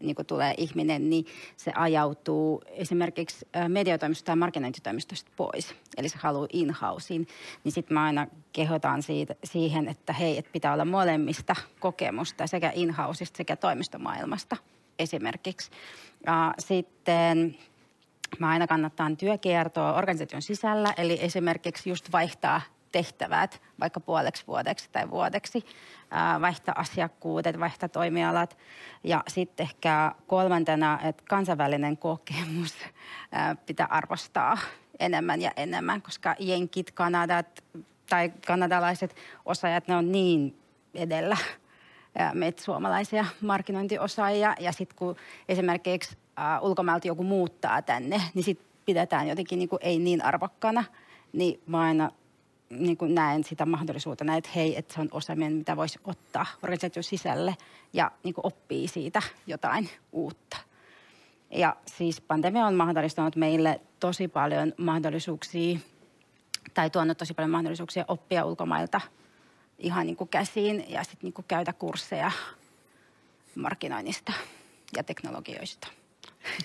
niin 0.00 0.16
kuin 0.16 0.26
tulee 0.26 0.54
ihminen, 0.56 1.10
niin 1.10 1.26
se 1.56 1.72
ajautuu 1.74 2.62
esimerkiksi 2.68 3.48
mediatoimistosta 3.68 4.26
tai 4.26 4.36
markkinointitoimistosta 4.36 5.30
pois. 5.36 5.74
Eli 5.96 6.08
se 6.08 6.18
haluaa 6.18 6.48
in-houseen. 6.52 7.26
Niin 7.64 7.72
sitten 7.72 7.94
mä 7.94 8.04
aina 8.04 8.26
kehotan 8.52 9.02
siitä, 9.02 9.34
siihen, 9.44 9.88
että 9.88 10.12
hei, 10.12 10.38
että 10.38 10.50
pitää 10.52 10.72
olla 10.72 10.84
molemmista 10.84 11.56
kokemusta 11.80 12.46
sekä 12.46 12.72
in-houseista 12.74 13.36
sekä 13.36 13.56
toimistomaailmasta 13.56 14.56
esimerkiksi. 14.98 15.70
Ja 16.26 16.54
sitten 16.58 17.56
mä 18.38 18.48
aina 18.48 18.66
kannattaa 18.66 19.10
työkiertoa 19.18 19.94
organisaation 19.94 20.42
sisällä, 20.42 20.94
eli 20.96 21.18
esimerkiksi 21.22 21.90
just 21.90 22.12
vaihtaa 22.12 22.60
tehtävät 22.92 23.62
vaikka 23.80 24.00
puoleksi 24.00 24.44
vuodeksi 24.46 24.88
tai 24.92 25.10
vuodeksi, 25.10 25.64
vaihtaa 26.40 26.74
asiakkuudet, 26.78 27.60
vaihtaa 27.60 27.88
toimialat. 27.88 28.58
Ja 29.04 29.22
sitten 29.28 29.64
ehkä 29.64 30.12
kolmantena, 30.26 30.98
että 31.02 31.22
kansainvälinen 31.28 31.96
kokemus 31.96 32.74
pitää 33.66 33.86
arvostaa 33.90 34.58
enemmän 34.98 35.42
ja 35.42 35.50
enemmän, 35.56 36.02
koska 36.02 36.34
jenkit, 36.38 36.90
kanadat 36.90 37.64
tai 38.10 38.32
kanadalaiset 38.46 39.16
osaajat, 39.44 39.88
ne 39.88 39.96
on 39.96 40.12
niin 40.12 40.60
edellä 40.94 41.36
meitä 42.34 42.62
suomalaisia 42.62 43.24
markkinointiosaajia. 43.40 44.54
Ja 44.60 44.72
sitten 44.72 44.98
kun 44.98 45.16
esimerkiksi 45.48 46.16
ulkomailta 46.60 47.08
joku 47.08 47.22
muuttaa 47.22 47.82
tänne, 47.82 48.22
niin 48.34 48.44
sitten 48.44 48.66
pidetään 48.84 49.28
jotenkin 49.28 49.58
niin 49.58 49.68
kuin 49.68 49.80
ei 49.82 49.98
niin 49.98 50.24
arvokkana. 50.24 50.84
Niin 51.32 51.62
mä 51.66 51.80
aina 51.80 52.10
niin 52.70 52.96
kuin 52.96 53.14
näen 53.14 53.44
sitä 53.44 53.66
mahdollisuutena, 53.66 54.36
että 54.36 54.50
hei, 54.54 54.78
että 54.78 54.94
se 54.94 55.00
on 55.00 55.08
osaaminen, 55.10 55.52
mitä 55.52 55.76
voisi 55.76 55.98
ottaa 56.04 56.46
organisaation 56.62 57.04
sisälle 57.04 57.56
ja 57.92 58.10
niin 58.22 58.34
kuin 58.34 58.46
oppii 58.46 58.88
siitä 58.88 59.22
jotain 59.46 59.88
uutta. 60.12 60.56
Ja 61.50 61.76
siis 61.86 62.20
pandemia 62.20 62.66
on 62.66 62.74
mahdollistanut 62.74 63.36
meille 63.36 63.80
tosi 64.00 64.28
paljon 64.28 64.72
mahdollisuuksia 64.78 65.78
tai 66.74 66.90
tuonut 66.90 67.18
tosi 67.18 67.34
paljon 67.34 67.50
mahdollisuuksia 67.50 68.04
oppia 68.08 68.44
ulkomailta 68.44 69.00
ihan 69.78 70.06
niin 70.06 70.16
kuin 70.16 70.28
käsiin 70.28 70.84
ja 70.88 71.04
sitten 71.04 71.22
niin 71.22 71.32
kuin 71.32 71.44
käydä 71.48 71.72
kursseja 71.72 72.30
markkinoinnista 73.54 74.32
ja 74.96 75.04
teknologioista. 75.04 75.88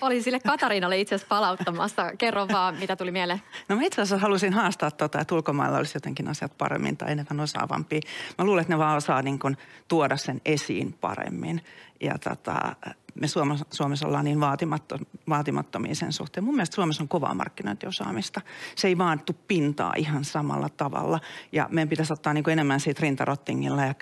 Olin 0.00 0.22
sille 0.22 0.40
Katariinalle 0.40 1.00
itse 1.00 1.14
asiassa 1.14 1.28
palauttamassa. 1.28 2.10
Kerro 2.18 2.48
vaan, 2.48 2.74
mitä 2.74 2.96
tuli 2.96 3.10
mieleen. 3.10 3.42
No 3.68 3.76
mä 3.76 3.82
itse 3.82 4.02
asiassa 4.02 4.22
halusin 4.22 4.52
haastaa 4.52 4.90
tota, 4.90 5.20
että 5.20 5.34
ulkomailla 5.34 5.78
olisi 5.78 5.96
jotenkin 5.96 6.28
asiat 6.28 6.58
paremmin 6.58 6.96
tai 6.96 7.12
enemmän 7.12 7.40
osaavampi. 7.40 8.00
Mä 8.38 8.44
luulen, 8.44 8.62
että 8.62 8.72
ne 8.72 8.78
vaan 8.78 8.96
osaa 8.96 9.22
niin 9.22 9.38
kuin, 9.38 9.56
tuoda 9.88 10.16
sen 10.16 10.40
esiin 10.44 10.92
paremmin. 10.92 11.64
Ja 12.00 12.18
tota, 12.18 12.76
me 13.14 13.28
Suomessa, 13.28 13.66
Suomessa 13.70 14.06
ollaan 14.06 14.24
niin 14.24 14.40
vaatimatto, 14.40 14.98
vaatimattomia 15.28 15.94
sen 15.94 16.12
suhteen. 16.12 16.44
Mun 16.44 16.54
mielestä 16.54 16.74
Suomessa 16.74 17.02
on 17.02 17.08
kovaa 17.08 17.34
markkinointiosaamista. 17.34 18.40
Se 18.76 18.88
ei 18.88 18.98
vaan 18.98 19.20
tu 19.20 19.32
pintaa 19.48 19.92
ihan 19.96 20.24
samalla 20.24 20.68
tavalla. 20.68 21.20
Ja 21.52 21.68
meidän 21.70 21.88
pitäisi 21.88 22.12
ottaa 22.12 22.34
niin 22.34 22.44
kuin 22.44 22.52
enemmän 22.52 22.80
siitä 22.80 23.02
rintarottingilla 23.02 23.84
ja 23.84 23.94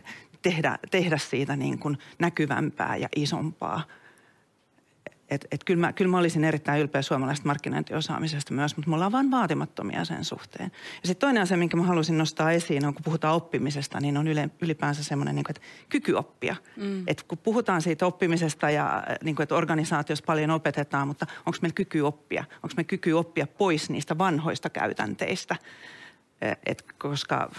tehdä, 0.43 0.79
tehdä 0.91 1.19
siitä 1.19 1.57
niin 1.57 1.79
kuin 1.79 1.99
näkyvämpää 2.19 2.97
ja 2.97 3.09
isompaa– 3.17 3.83
et, 5.31 5.47
et 5.51 5.65
kyllä, 5.65 5.81
mä, 5.81 5.93
kyllä 5.93 6.11
mä 6.11 6.19
olisin 6.19 6.45
erittäin 6.45 6.81
ylpeä 6.81 7.03
suomalaisesta 7.03 7.47
markkinointiosaamisesta 7.47 8.55
myös, 8.55 8.77
mutta 8.77 8.91
me 8.91 8.95
ollaan 8.95 9.13
vaan 9.13 9.31
vaatimattomia 9.31 10.05
sen 10.05 10.25
suhteen. 10.25 10.73
Ja 10.75 11.07
sitten 11.07 11.27
toinen 11.27 11.43
asia, 11.43 11.57
minkä 11.57 11.77
mä 11.77 11.83
haluaisin 11.83 12.19
nostaa 12.19 12.53
esiin, 12.53 12.87
on 12.87 12.95
kun 12.95 13.03
puhutaan 13.05 13.35
oppimisesta, 13.35 14.01
niin 14.01 14.17
on 14.17 14.29
yle, 14.29 14.51
ylipäänsä 14.63 15.05
semmoinen, 15.05 15.35
niin 15.35 15.45
että 15.49 15.63
kyky 15.89 16.13
oppia. 16.13 16.57
Mm. 16.77 17.03
Et 17.07 17.23
kun 17.23 17.39
puhutaan 17.39 17.83
siitä 17.83 18.07
oppimisesta 18.07 18.71
ja 18.71 19.03
niin 19.25 19.37
kuin, 19.37 19.43
että 19.43 19.55
organisaatiossa 19.55 20.25
paljon 20.27 20.51
opetetaan, 20.51 21.09
mutta 21.09 21.27
onko 21.47 21.59
meillä 21.63 21.75
kyky 21.75 22.01
oppia? 22.01 22.45
Onko 22.55 22.75
meillä 22.77 22.89
kyky 22.89 23.13
oppia 23.13 23.47
pois 23.47 23.91
niistä 23.91 24.19
vanhoista 24.19 24.71
käytänteistä? 24.71 25.57
E, 26.41 26.53
et, 26.67 26.85
koska 26.99 27.51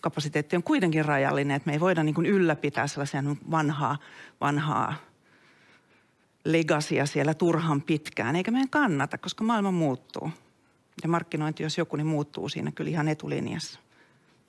kapasiteetti 0.00 0.56
on 0.56 0.62
kuitenkin 0.62 1.04
rajallinen, 1.04 1.56
että 1.56 1.66
me 1.66 1.72
ei 1.72 1.80
voida 1.80 2.02
niin 2.02 2.14
kuin 2.14 2.26
ylläpitää 2.26 2.86
sellaisia 2.86 3.22
vanhaa, 3.50 3.98
vanhaa– 4.40 4.94
legasia 6.46 7.06
siellä 7.06 7.34
turhan 7.34 7.82
pitkään, 7.82 8.36
eikä 8.36 8.50
meidän 8.50 8.70
kannata, 8.70 9.18
koska 9.18 9.44
maailma 9.44 9.70
muuttuu. 9.70 10.30
Ja 11.02 11.08
markkinointi, 11.08 11.62
jos 11.62 11.78
joku, 11.78 11.96
niin 11.96 12.06
muuttuu 12.06 12.48
siinä 12.48 12.72
kyllä 12.72 12.90
ihan 12.90 13.08
etulinjassa. 13.08 13.80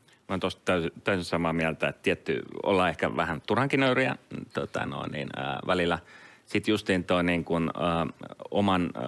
Mä 0.07 0.33
oon 0.33 0.39
tuosta 0.39 0.61
täysin, 0.65 0.91
täysin 1.03 1.25
samaa 1.25 1.53
mieltä, 1.53 1.87
että 1.87 2.01
tietty, 2.01 2.41
ollaan 2.63 2.89
ehkä 2.89 3.15
vähän 3.15 3.41
turhankin 3.47 3.79
nöyriä 3.79 4.15
tota 4.53 4.85
no, 4.85 5.05
niin, 5.11 5.29
ää, 5.35 5.59
välillä. 5.67 5.99
Sitten 6.45 6.71
justiin 6.71 7.03
tuo 7.03 7.21
niin 7.21 7.43
kun, 7.43 7.71
ä, 7.75 8.07
oman 8.51 8.89
ä, 8.95 9.01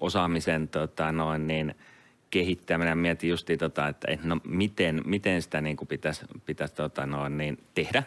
osaamisen 0.00 0.68
tota, 0.68 1.12
no, 1.12 1.38
niin, 1.38 1.74
kehittäminen. 2.30 2.98
Mietin 2.98 3.30
justiin, 3.30 3.58
tota, 3.58 3.88
että 3.88 4.08
et, 4.10 4.24
no, 4.24 4.40
miten, 4.44 5.02
miten 5.04 5.42
sitä 5.42 5.60
niin 5.60 5.76
pitäisi 5.88 6.24
pitäis, 6.46 6.72
tota, 6.72 7.06
no, 7.06 7.28
niin, 7.28 7.58
tehdä. 7.74 8.02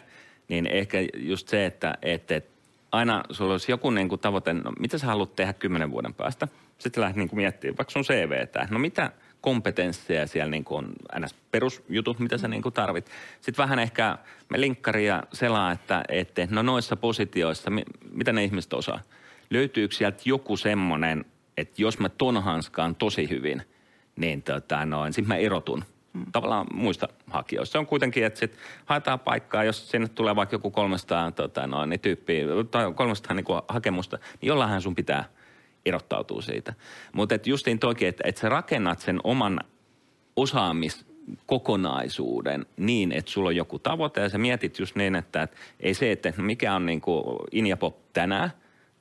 Niin 0.48 0.66
ehkä 0.66 0.98
just 1.14 1.48
se, 1.48 1.66
että 1.66 1.94
et, 2.02 2.30
et, 2.30 2.55
aina 2.96 3.22
sulla 3.30 3.52
olisi 3.52 3.72
joku 3.72 3.90
niin 3.90 4.08
kuin 4.08 4.20
tavoite, 4.20 4.52
no 4.52 4.72
mitä 4.78 4.98
sä 4.98 5.06
haluat 5.06 5.36
tehdä 5.36 5.52
kymmenen 5.52 5.90
vuoden 5.90 6.14
päästä. 6.14 6.48
Sitten 6.78 7.00
lähdet 7.00 7.16
niin 7.16 7.28
kuin 7.28 7.36
miettimään 7.36 7.76
vaikka 7.76 7.90
sun 7.90 8.02
CVtä. 8.02 8.68
No 8.70 8.78
mitä 8.78 9.12
kompetensseja 9.40 10.26
siellä 10.26 10.50
niin 10.50 10.64
kuin 10.64 10.84
on 10.84 10.92
ns. 11.20 11.34
perusjutut, 11.50 12.18
mitä 12.18 12.38
sä 12.38 12.48
niin 12.48 12.62
kuin 12.62 12.72
tarvit. 12.72 13.10
Sitten 13.40 13.62
vähän 13.62 13.78
ehkä 13.78 14.18
me 14.48 14.60
linkkaria 14.60 15.22
selaa, 15.32 15.72
että, 15.72 16.04
että 16.08 16.48
no 16.50 16.62
noissa 16.62 16.96
positioissa, 16.96 17.70
mitä 18.10 18.32
ne 18.32 18.44
ihmiset 18.44 18.72
osaa? 18.72 19.00
Löytyykö 19.50 19.94
sieltä 19.94 20.22
joku 20.24 20.56
semmoinen, 20.56 21.24
että 21.56 21.82
jos 21.82 21.98
mä 21.98 22.08
ton 22.08 22.42
hanskaan 22.42 22.94
tosi 22.94 23.30
hyvin, 23.30 23.62
niin 24.16 24.42
tota 24.42 24.86
noin, 24.86 25.12
sitten 25.12 25.28
mä 25.28 25.36
erotun 25.36 25.84
tavallaan 26.32 26.66
muista 26.74 27.08
hakijoista. 27.30 27.72
Se 27.72 27.78
on 27.78 27.86
kuitenkin, 27.86 28.24
että 28.24 28.40
sit 28.40 28.56
haetaan 28.84 29.20
paikkaa, 29.20 29.64
jos 29.64 29.90
sinne 29.90 30.08
tulee 30.08 30.36
vaikka 30.36 30.54
joku 30.54 30.70
300 30.70 31.30
tota 31.30 31.66
noin, 31.66 31.90
niin 31.90 32.00
tyyppiä, 32.00 32.44
tai 32.70 32.92
300 32.92 33.34
niin 33.34 33.44
kuin 33.44 33.62
hakemusta, 33.68 34.18
niin 34.40 34.48
jollain 34.48 34.82
sun 34.82 34.94
pitää– 34.94 35.24
erottautuu 35.86 36.42
siitä. 36.42 36.74
Mutta 37.12 37.34
justiin 37.44 37.78
toki, 37.78 38.06
että 38.06 38.22
et 38.26 38.36
sä 38.36 38.48
rakennat 38.48 39.00
sen 39.00 39.20
oman 39.24 39.60
osaamiskokonaisuuden 40.36 42.66
niin, 42.76 43.12
että 43.12 43.30
sulla 43.30 43.48
on 43.48 43.56
joku 43.56 43.78
tavoite 43.78 44.20
ja 44.20 44.28
sä 44.28 44.38
mietit 44.38 44.78
just 44.78 44.96
niin, 44.96 45.16
että 45.16 45.42
et 45.42 45.56
ei 45.80 45.94
se, 45.94 46.12
että 46.12 46.32
mikä 46.36 46.74
on 46.74 46.86
niin 46.86 47.00
kuin 47.00 47.38
Injapop 47.52 47.96
tänään, 48.12 48.50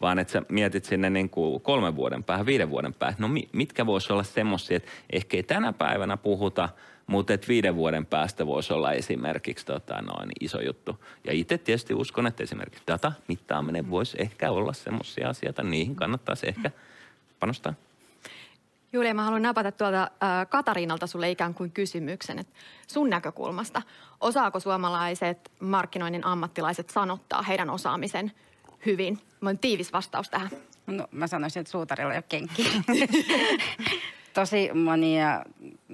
vaan 0.01 0.19
että 0.19 0.33
sä 0.33 0.41
mietit 0.49 0.85
sinne 0.85 1.09
niin 1.09 1.29
kuin 1.29 1.61
kolmen 1.61 1.95
vuoden 1.95 2.23
päähän, 2.23 2.45
viiden 2.45 2.69
vuoden 2.69 2.93
päähän. 2.93 3.15
No 3.19 3.29
mitkä 3.53 3.85
voisi 3.85 4.13
olla 4.13 4.23
semmoisia, 4.23 4.77
että 4.77 4.89
ehkä 5.13 5.37
ei 5.37 5.43
tänä 5.43 5.73
päivänä 5.73 6.17
puhuta– 6.17 6.69
mutta 7.07 7.33
että 7.33 7.47
viiden 7.47 7.75
vuoden 7.75 8.05
päästä 8.05 8.47
voisi 8.47 8.73
olla 8.73 8.91
esimerkiksi 8.91 9.65
tota, 9.65 10.01
noin 10.01 10.29
iso 10.41 10.61
juttu. 10.61 11.03
Ja 11.23 11.33
itse 11.33 11.57
tietysti 11.57 11.93
uskon, 11.93 12.27
että 12.27 12.43
esimerkiksi 12.43 12.83
data 12.87 13.11
mittaaminen 13.27 13.89
voisi 13.89 14.17
ehkä 14.19 14.51
olla 14.51 14.73
semmoisia 14.73 15.29
asioita, 15.29 15.63
niihin 15.63 15.95
kannattaisi 15.95 16.47
ehkä 16.47 16.71
panostaa. 17.39 17.73
Julia, 18.93 19.13
mä 19.13 19.23
haluan 19.23 19.41
napata 19.41 19.71
tuolta 19.71 20.01
äh, 20.01 20.09
Katariinalta 20.49 21.07
sulle 21.07 21.31
ikään 21.31 21.53
kuin 21.53 21.71
kysymyksen, 21.71 22.39
että 22.39 22.53
sun 22.87 23.09
näkökulmasta, 23.09 23.81
osaako 24.21 24.59
suomalaiset 24.59 25.51
markkinoinnin 25.59 26.25
ammattilaiset 26.25 26.89
sanottaa 26.89 27.41
heidän 27.41 27.69
osaamisen 27.69 28.31
hyvin? 28.85 29.19
Mä 29.41 29.55
tiivis 29.55 29.93
vastaus 29.93 30.29
tähän. 30.29 30.49
No 30.87 31.07
mä 31.11 31.27
sanoisin, 31.27 31.59
että 31.59 31.71
suutarilla 31.71 32.13
ei 32.13 32.17
ole 32.17 32.23
kenkiä. 32.29 32.65
tosi 34.35 34.69
monia 34.73 35.43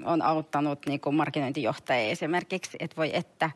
on 0.06 0.22
auttanut 0.22 0.86
niin 0.86 1.00
kuin 1.00 1.16
markkinointijohtajia 1.16 2.12
esimerkiksi, 2.12 2.78
että 2.80 2.98
voi 2.98 3.12
että, 3.14 3.52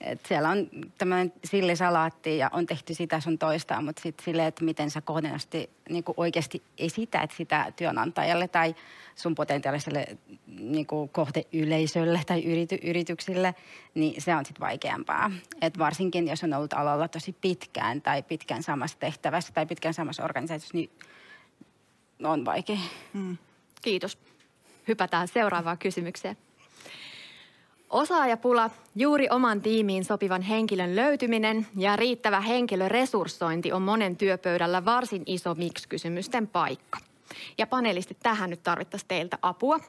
että 0.00 0.28
siellä 0.28 0.48
on 0.48 0.68
tämmöinen 0.98 1.32
sillisalaatti 1.44 2.38
ja 2.38 2.50
on 2.52 2.66
tehty 2.66 2.94
sitä 2.94 3.20
sun 3.20 3.38
toistaan, 3.38 3.84
mutta 3.84 4.02
sitten 4.02 4.24
silleen, 4.24 4.48
että 4.48 4.64
miten 4.64 4.90
sä 4.90 5.00
kohdennasti 5.00 5.70
niin 5.88 6.04
oikeasti 6.16 6.62
esität 6.78 7.30
sitä 7.30 7.72
työnantajalle 7.76 8.48
tai 8.48 8.74
sun 9.14 9.34
potentiaaliselle 9.34 10.06
niin 10.46 10.86
kohdeyleisölle 11.12 12.20
tai 12.26 12.44
yrity, 12.44 12.78
yrityksille, 12.82 13.54
niin 13.94 14.22
se 14.22 14.34
on 14.34 14.44
sitten 14.44 14.66
vaikeampaa. 14.66 15.30
Et 15.62 15.78
varsinkin, 15.78 16.28
jos 16.28 16.44
on 16.44 16.54
ollut 16.54 16.72
alalla 16.72 17.08
tosi 17.08 17.36
pitkään 17.40 18.02
tai 18.02 18.22
pitkään 18.22 18.62
samassa 18.62 18.98
tehtävässä 18.98 19.52
tai 19.52 19.66
pitkään 19.66 19.94
samassa 19.94 20.24
organisaatiossa, 20.24 20.76
niin 20.76 20.90
on 22.24 22.44
vaikea. 22.44 22.78
Hmm. 23.14 23.36
Kiitos. 23.86 24.18
Hypätään 24.88 25.28
seuraavaan 25.28 25.78
kysymykseen. 25.78 26.36
Osaajapula, 27.90 28.70
juuri 28.96 29.28
oman 29.30 29.60
tiimiin 29.60 30.04
sopivan 30.04 30.42
henkilön 30.42 30.96
löytyminen 30.96 31.66
ja 31.76 31.96
riittävä 31.96 32.40
henkilöresurssointi 32.40 33.72
on 33.72 33.82
monen 33.82 34.16
työpöydällä 34.16 34.84
varsin 34.84 35.22
iso 35.26 35.54
miksi-kysymysten 35.54 36.46
paikka. 36.46 36.98
Ja 37.58 37.66
panelistit, 37.66 38.16
tähän 38.22 38.50
nyt 38.50 38.62
tarvittaisiin 38.62 39.08
teiltä 39.08 39.38
apua. 39.42 39.80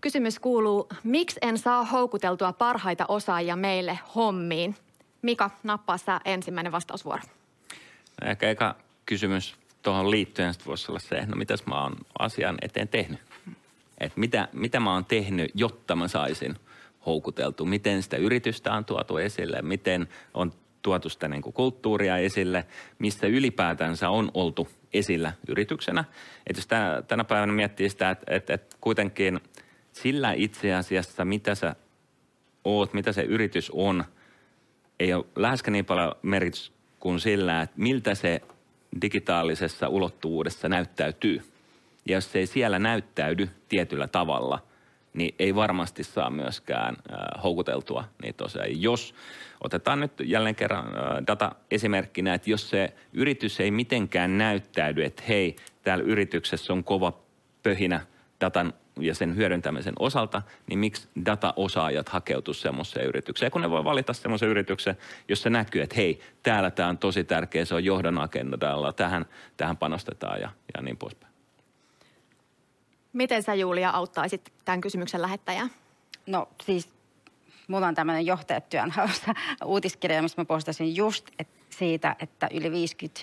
Kysymys 0.00 0.38
kuuluu, 0.38 0.88
miksi 1.04 1.38
en 1.42 1.58
saa 1.58 1.84
houkuteltua 1.84 2.52
parhaita 2.52 3.04
osaajia 3.08 3.56
meille 3.56 3.98
hommiin? 4.14 4.76
Mika, 5.22 5.50
nappaa 5.62 5.98
sä 5.98 6.20
ensimmäinen 6.24 6.72
vastausvuoro. 6.72 7.22
Ehkä 8.22 8.50
eka 8.50 8.74
kysymys 9.06 9.54
tuohon 9.82 10.10
liittyen 10.10 10.54
voisi 10.66 10.92
olla 10.92 11.00
se, 11.00 11.26
no 11.26 11.36
mitäs 11.36 11.66
mä 11.66 11.82
oon 11.82 11.96
asian 12.18 12.58
eteen 12.62 12.88
tehnyt. 12.88 13.29
Että 14.00 14.20
mitä, 14.20 14.48
mitä 14.52 14.80
mä 14.80 14.92
oon 14.92 15.04
tehnyt, 15.04 15.50
jotta 15.54 15.96
mä 15.96 16.08
saisin 16.08 16.56
houkuteltu. 17.06 17.64
Miten 17.64 18.02
sitä 18.02 18.16
yritystä 18.16 18.72
on 18.72 18.84
tuotu 18.84 19.16
esille, 19.16 19.62
miten 19.62 20.08
on 20.34 20.52
tuotu 20.82 21.08
sitä 21.08 21.28
niin 21.28 21.42
kuin 21.42 21.52
kulttuuria 21.52 22.16
esille, 22.16 22.66
mistä 22.98 23.26
ylipäätänsä 23.26 24.10
on 24.10 24.30
oltu 24.34 24.68
esillä 24.92 25.32
yrityksenä. 25.48 26.04
Että 26.46 26.58
jos 26.58 26.66
tänä, 26.66 27.02
tänä 27.08 27.24
päivänä 27.24 27.52
miettii 27.52 27.90
sitä, 27.90 28.10
että, 28.10 28.34
että, 28.34 28.54
että 28.54 28.76
kuitenkin 28.80 29.40
sillä 29.92 30.32
itse 30.32 30.74
asiassa, 30.74 31.24
mitä 31.24 31.54
sä 31.54 31.76
oot, 32.64 32.92
mitä 32.94 33.12
se 33.12 33.22
yritys 33.22 33.70
on, 33.70 34.04
ei 35.00 35.14
ole 35.14 35.24
läheskään 35.36 35.72
niin 35.72 35.84
paljon 35.84 36.14
merkitys 36.22 36.72
kuin 37.00 37.20
sillä, 37.20 37.62
että 37.62 37.76
miltä 37.78 38.14
se 38.14 38.40
digitaalisessa 39.02 39.88
ulottuvuudessa 39.88 40.68
näyttäytyy. 40.68 41.42
Ja 42.08 42.14
jos 42.14 42.32
se 42.32 42.38
ei 42.38 42.46
siellä 42.46 42.78
näyttäydy 42.78 43.48
tietyllä 43.68 44.06
tavalla, 44.06 44.58
niin 45.14 45.34
ei 45.38 45.54
varmasti 45.54 46.04
saa 46.04 46.30
myöskään 46.30 46.96
äh, 47.12 47.42
houkuteltua 47.42 48.04
niitä 48.22 48.36
tosiaan. 48.36 48.82
Jos 48.82 49.14
otetaan 49.64 50.00
nyt 50.00 50.12
jälleen 50.24 50.54
kerran 50.54 50.86
äh, 50.86 51.26
data 51.26 51.52
esimerkkinä, 51.70 52.34
että 52.34 52.50
jos 52.50 52.70
se 52.70 52.94
yritys 53.12 53.60
ei 53.60 53.70
mitenkään 53.70 54.38
näyttäydy, 54.38 55.04
että 55.04 55.22
hei, 55.28 55.56
täällä 55.82 56.04
yrityksessä 56.04 56.72
on 56.72 56.84
kova 56.84 57.12
pöhinä 57.62 58.00
datan 58.40 58.72
ja 59.00 59.14
sen 59.14 59.36
hyödyntämisen 59.36 59.94
osalta, 59.98 60.42
niin 60.66 60.78
miksi 60.78 61.08
dataosaajat 61.26 62.08
hakeutuu 62.08 62.54
semmoiseen 62.54 63.06
yritykseen? 63.06 63.52
Kun 63.52 63.62
ne 63.62 63.70
voi 63.70 63.84
valita 63.84 64.12
semmoisen 64.12 64.48
yrityksen, 64.48 64.96
jossa 65.28 65.50
näkyy, 65.50 65.82
että 65.82 65.96
hei, 65.96 66.20
täällä 66.42 66.70
tämä 66.70 66.88
on 66.88 66.98
tosi 66.98 67.24
tärkeä, 67.24 67.64
se 67.64 67.74
on 67.74 67.84
johdon 67.84 68.18
agendalla, 68.18 68.92
tähän, 68.92 69.26
tähän 69.56 69.76
panostetaan 69.76 70.40
ja, 70.40 70.50
ja 70.74 70.82
niin 70.82 70.96
poispäin. 70.96 71.29
Miten 73.12 73.42
sä 73.42 73.54
Julia 73.54 73.90
auttaisit 73.90 74.52
tämän 74.64 74.80
kysymyksen 74.80 75.22
lähettäjää? 75.22 75.68
No 76.26 76.48
siis 76.62 76.92
mulla 77.68 77.86
on 77.86 77.94
tämmöinen 77.94 78.26
johtajatyönhaussa 78.26 79.34
uutiskirja, 79.64 80.22
missä 80.22 80.40
mä 80.40 80.44
postasin 80.44 80.96
just 80.96 81.30
et 81.38 81.48
siitä, 81.70 82.16
että 82.20 82.48
yli 82.54 82.70
50 82.70 83.20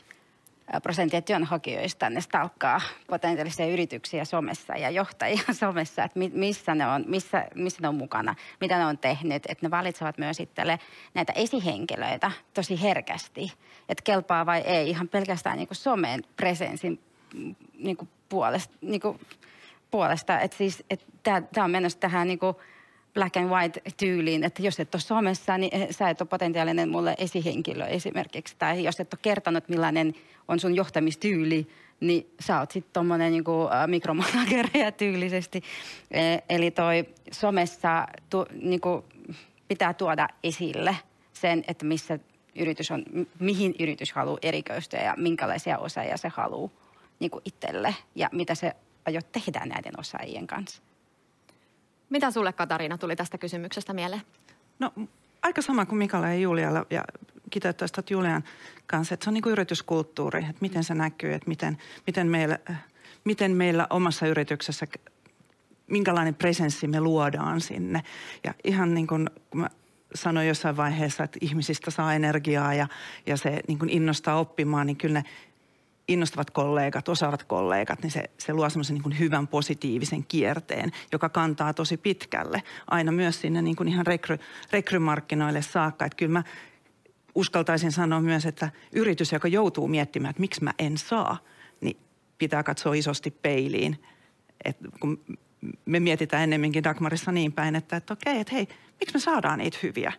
prosenttia 0.83 1.21
työnhakijoista 1.21 2.09
ne 2.09 2.21
stalkkaa 2.21 2.81
potentiaalisia 3.07 3.65
yrityksiä 3.65 4.25
somessa 4.25 4.73
ja 4.73 4.89
johtajia 4.89 5.43
somessa, 5.59 6.03
että 6.03 6.19
missä 6.33 6.75
ne 6.75 6.87
on, 6.87 7.03
missä, 7.07 7.45
missä 7.55 7.79
ne 7.81 7.87
on 7.87 7.95
mukana, 7.95 8.35
mitä 8.61 8.77
ne 8.77 8.85
on 8.85 8.97
tehnyt. 8.97 9.43
Että 9.47 9.65
ne 9.65 9.71
valitsevat 9.71 10.17
myös 10.17 10.39
itselle 10.39 10.79
näitä 11.13 11.33
esihenkilöitä 11.35 12.31
tosi 12.53 12.81
herkästi, 12.81 13.51
että 13.89 14.03
kelpaa 14.03 14.45
vai 14.45 14.61
ei 14.61 14.89
ihan 14.89 15.07
pelkästään 15.07 15.57
niin 15.57 15.67
kuin 15.67 15.77
somen 15.77 16.23
presenssin 16.37 16.99
mm, 17.33 17.55
niin 17.77 17.97
kuin 17.97 18.09
puolesta, 18.29 18.73
niin 18.81 19.01
kuin 19.01 19.19
puolesta. 19.91 20.39
Että 20.39 20.57
siis, 20.57 20.83
et 20.89 21.05
tämä 21.23 21.65
on 21.65 21.71
menossa 21.71 21.99
tähän 21.99 22.27
niin 22.27 22.39
kuin 22.39 22.55
black 23.13 23.37
and 23.37 23.49
white 23.49 23.81
tyyliin, 23.97 24.43
että 24.43 24.61
jos 24.61 24.79
et 24.79 24.95
ole 24.95 25.01
somessa, 25.01 25.57
niin 25.57 25.75
eh, 25.75 25.87
sä 25.91 26.09
et 26.09 26.21
ole 26.21 26.27
potentiaalinen 26.27 26.89
mulle 26.89 27.15
esihenkilö 27.17 27.85
esimerkiksi. 27.85 28.55
Tai 28.59 28.83
jos 28.83 28.99
et 28.99 29.13
ole 29.13 29.19
kertonut, 29.21 29.69
millainen 29.69 30.13
on 30.47 30.59
sun 30.59 30.75
johtamistyyli, 30.75 31.67
niin 31.99 32.29
sä 32.39 32.59
oot 32.59 32.71
sitten 32.71 32.93
tommonen 32.93 33.31
niinku 33.31 33.69
mikromanageria 33.87 34.91
tyylisesti. 34.91 35.63
E, 36.11 36.37
eli 36.49 36.71
toi 36.71 37.05
somessa 37.31 38.07
tu, 38.29 38.45
niinku, 38.61 39.05
pitää 39.67 39.93
tuoda 39.93 40.27
esille 40.43 40.97
sen, 41.33 41.63
että 41.67 41.85
missä 41.85 42.19
yritys 42.55 42.91
on, 42.91 43.03
mihin 43.39 43.75
yritys 43.79 44.11
haluaa 44.11 44.39
erikoistua 44.41 44.99
ja 44.99 45.13
minkälaisia 45.17 45.77
osaajia 45.77 46.17
se 46.17 46.27
haluaa 46.27 46.71
niinku 47.19 47.41
itselle 47.45 47.95
ja 48.15 48.29
mitä 48.31 48.55
se 48.55 48.75
aiot 49.07 49.31
tehdä 49.31 49.65
näiden 49.65 49.99
osaajien 49.99 50.47
kanssa. 50.47 50.81
Mitä 52.09 52.31
sulle 52.31 52.53
Katariina 52.53 52.97
tuli 52.97 53.15
tästä 53.15 53.37
kysymyksestä 53.37 53.93
mieleen? 53.93 54.21
No 54.79 54.93
aika 55.41 55.61
sama 55.61 55.85
kuin 55.85 55.99
Mikalle 55.99 56.27
ja 56.27 56.41
Julialla 56.41 56.85
ja 56.89 57.03
kiteyttäistä 57.49 58.03
Julian 58.09 58.43
kanssa, 58.87 59.13
että 59.13 59.23
se 59.23 59.29
on 59.29 59.33
niin 59.33 59.41
kuin 59.41 59.51
yrityskulttuuri, 59.51 60.39
että 60.39 60.61
miten 60.61 60.83
se 60.83 60.93
näkyy, 60.93 61.33
että 61.33 61.47
miten, 61.47 61.77
miten, 62.07 62.27
meillä, 62.27 62.59
miten 63.23 63.51
meillä 63.51 63.87
omassa 63.89 64.27
yrityksessä, 64.27 64.87
minkälainen 65.87 66.35
presenssi 66.35 66.87
me 66.87 67.01
luodaan 67.01 67.61
sinne. 67.61 68.03
Ja 68.43 68.53
ihan 68.63 68.93
niin 68.93 69.07
kuin, 69.07 69.29
kun 69.49 69.61
mä 69.61 69.69
sanoin 70.15 70.47
jossain 70.47 70.77
vaiheessa, 70.77 71.23
että 71.23 71.39
ihmisistä 71.41 71.91
saa 71.91 72.13
energiaa 72.13 72.73
ja, 72.73 72.87
ja 73.25 73.37
se 73.37 73.61
niin 73.67 73.79
kuin 73.79 73.89
innostaa 73.89 74.39
oppimaan, 74.39 74.87
niin 74.87 74.97
kyllä 74.97 75.19
ne 75.19 75.23
innostavat 76.07 76.51
kollegat, 76.51 77.09
osaavat 77.09 77.43
kollegat, 77.43 78.01
niin 78.03 78.11
se, 78.11 78.23
se 78.37 78.53
luo 78.53 78.69
semmoisen 78.69 78.95
niin 78.95 79.19
hyvän 79.19 79.47
positiivisen 79.47 80.25
kierteen, 80.27 80.91
joka 81.11 81.29
kantaa 81.29 81.73
tosi 81.73 81.97
pitkälle. 81.97 82.63
Aina 82.87 83.11
myös 83.11 83.41
sinne 83.41 83.61
niin 83.61 83.75
kuin 83.75 83.89
ihan 83.89 84.07
rekry, 84.07 84.37
rekrymarkkinoille 84.71 85.61
saakka. 85.61 86.05
Että 86.05 86.15
kyllä 86.15 86.33
mä 86.33 86.43
uskaltaisin 87.35 87.91
sanoa 87.91 88.21
myös, 88.21 88.45
että 88.45 88.69
yritys, 88.91 89.31
joka 89.31 89.47
joutuu 89.47 89.87
miettimään, 89.87 90.29
että 90.29 90.41
miksi 90.41 90.63
mä 90.63 90.73
en 90.79 90.97
saa, 90.97 91.37
niin 91.81 91.97
pitää 92.37 92.63
katsoa 92.63 92.93
isosti 92.93 93.31
peiliin. 93.31 94.03
Et 94.65 94.77
kun 94.99 95.37
me 95.85 95.99
mietitään 95.99 96.43
ennemminkin 96.43 96.83
Dagmarissa 96.83 97.31
niin 97.31 97.51
päin, 97.51 97.75
että, 97.75 97.97
että 97.97 98.13
okei, 98.13 98.39
että 98.39 98.55
hei, 98.55 98.67
miksi 98.99 99.15
me 99.15 99.19
saadaan 99.19 99.59
niitä 99.59 99.77
hyviä? 99.83 100.13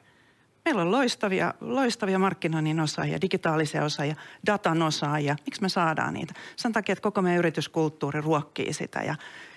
Meillä 0.68 0.82
on 0.82 0.92
loistavia, 0.92 1.54
loistavia 1.60 2.18
markkinoinnin 2.18 2.80
osaajia, 2.80 3.20
digitaalisia 3.20 3.84
osaajia, 3.84 4.16
datan 4.46 4.82
osaajia. 4.82 5.36
Miksi 5.46 5.62
me 5.62 5.68
saadaan 5.68 6.14
niitä? 6.14 6.34
Sen 6.56 6.72
takia, 6.72 6.92
että 6.92 7.02
koko 7.02 7.22
meidän 7.22 7.38
yrityskulttuuri 7.38 8.20
ruokkii 8.20 8.72
sitä 8.72 9.00
ja, 9.00 9.14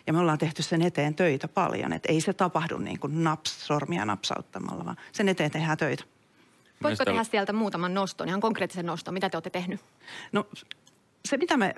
ja 0.07 0.13
me 0.13 0.19
ollaan 0.19 0.37
tehty 0.37 0.63
sen 0.63 0.81
eteen 0.81 1.15
töitä 1.15 1.47
paljon. 1.47 1.93
Että 1.93 2.11
ei 2.11 2.21
se 2.21 2.33
tapahdu 2.33 2.77
niin 2.77 2.99
kuin 2.99 3.23
naps, 3.23 3.67
sormia 3.67 4.05
napsauttamalla, 4.05 4.85
vaan 4.85 4.97
sen 5.11 5.29
eteen 5.29 5.51
tehdään 5.51 5.77
töitä. 5.77 6.03
Voitko 6.83 7.05
tehdä 7.05 7.23
sieltä 7.23 7.53
muutaman 7.53 7.93
noston, 7.93 8.27
ihan 8.27 8.41
konkreettisen 8.41 8.85
noston? 8.85 9.13
Mitä 9.13 9.29
te 9.29 9.37
olette 9.37 9.49
tehnyt? 9.49 9.79
No 10.31 10.45
se, 11.25 11.37
mitä 11.37 11.57
me, 11.57 11.75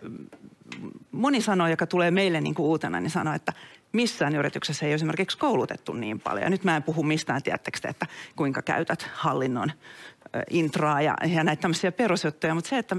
moni 1.12 1.42
sanoo, 1.42 1.68
joka 1.68 1.88
tulee 1.88 2.12
meille 2.12 2.42
niin 2.42 2.56
kuin 2.56 2.66
uutena, 2.66 3.00
niin 3.00 3.12
sanoo, 3.12 3.34
että 3.34 3.54
missään 3.94 4.36
yrityksessä 4.36 4.86
ei 4.86 4.90
ole 4.90 4.96
esimerkiksi 4.96 5.38
koulutettu 5.38 5.94
niin 5.94 6.20
paljon. 6.20 6.52
Nyt 6.52 6.64
mä 6.64 6.76
en 6.76 6.84
puhu 6.84 7.04
mistään, 7.04 7.44
tiedättekö 7.44 7.80
te, 7.82 7.88
että 7.88 8.08
kuinka 8.36 8.62
käytät 8.62 9.10
hallinnon 9.14 9.72
intraa 10.50 11.02
ja, 11.02 11.18
ja 11.28 11.44
näitä 11.44 11.62
tämmöisiä 11.62 11.92
perusjuttuja, 11.92 12.56
mutta 12.56 12.70
se, 12.70 12.78
että 12.78 12.96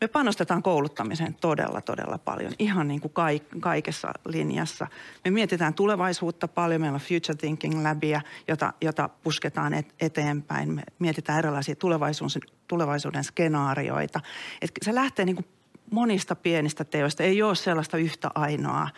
me 0.00 0.08
panostetaan 0.08 0.62
kouluttamiseen 0.62 1.34
todella, 1.34 1.80
todella 1.80 2.18
paljon, 2.18 2.52
ihan 2.58 2.88
niin 2.88 3.00
kuin 3.00 3.12
kaikessa 3.60 4.12
linjassa. 4.28 4.86
Me 5.24 5.30
mietitään 5.30 5.74
tulevaisuutta 5.74 6.48
paljon, 6.48 6.80
meillä 6.80 6.96
on 6.96 7.00
Future 7.00 7.38
Thinking 7.38 7.82
Labia, 7.82 8.20
jota, 8.48 8.72
jota 8.80 9.08
pusketaan 9.22 9.74
et, 9.74 9.94
eteenpäin. 10.00 10.74
Me 10.74 10.82
mietitään 10.98 11.38
erilaisia 11.38 11.76
tulevaisuuden, 11.76 12.42
tulevaisuuden 12.68 13.24
skenaarioita. 13.24 14.20
Et 14.62 14.70
se 14.82 14.94
lähtee 14.94 15.24
niin 15.24 15.36
kuin 15.36 15.46
monista 15.90 16.34
pienistä 16.34 16.84
teoista, 16.84 17.22
ei 17.22 17.42
ole 17.42 17.54
sellaista 17.54 17.96
yhtä 17.96 18.30
ainoaa 18.34 18.90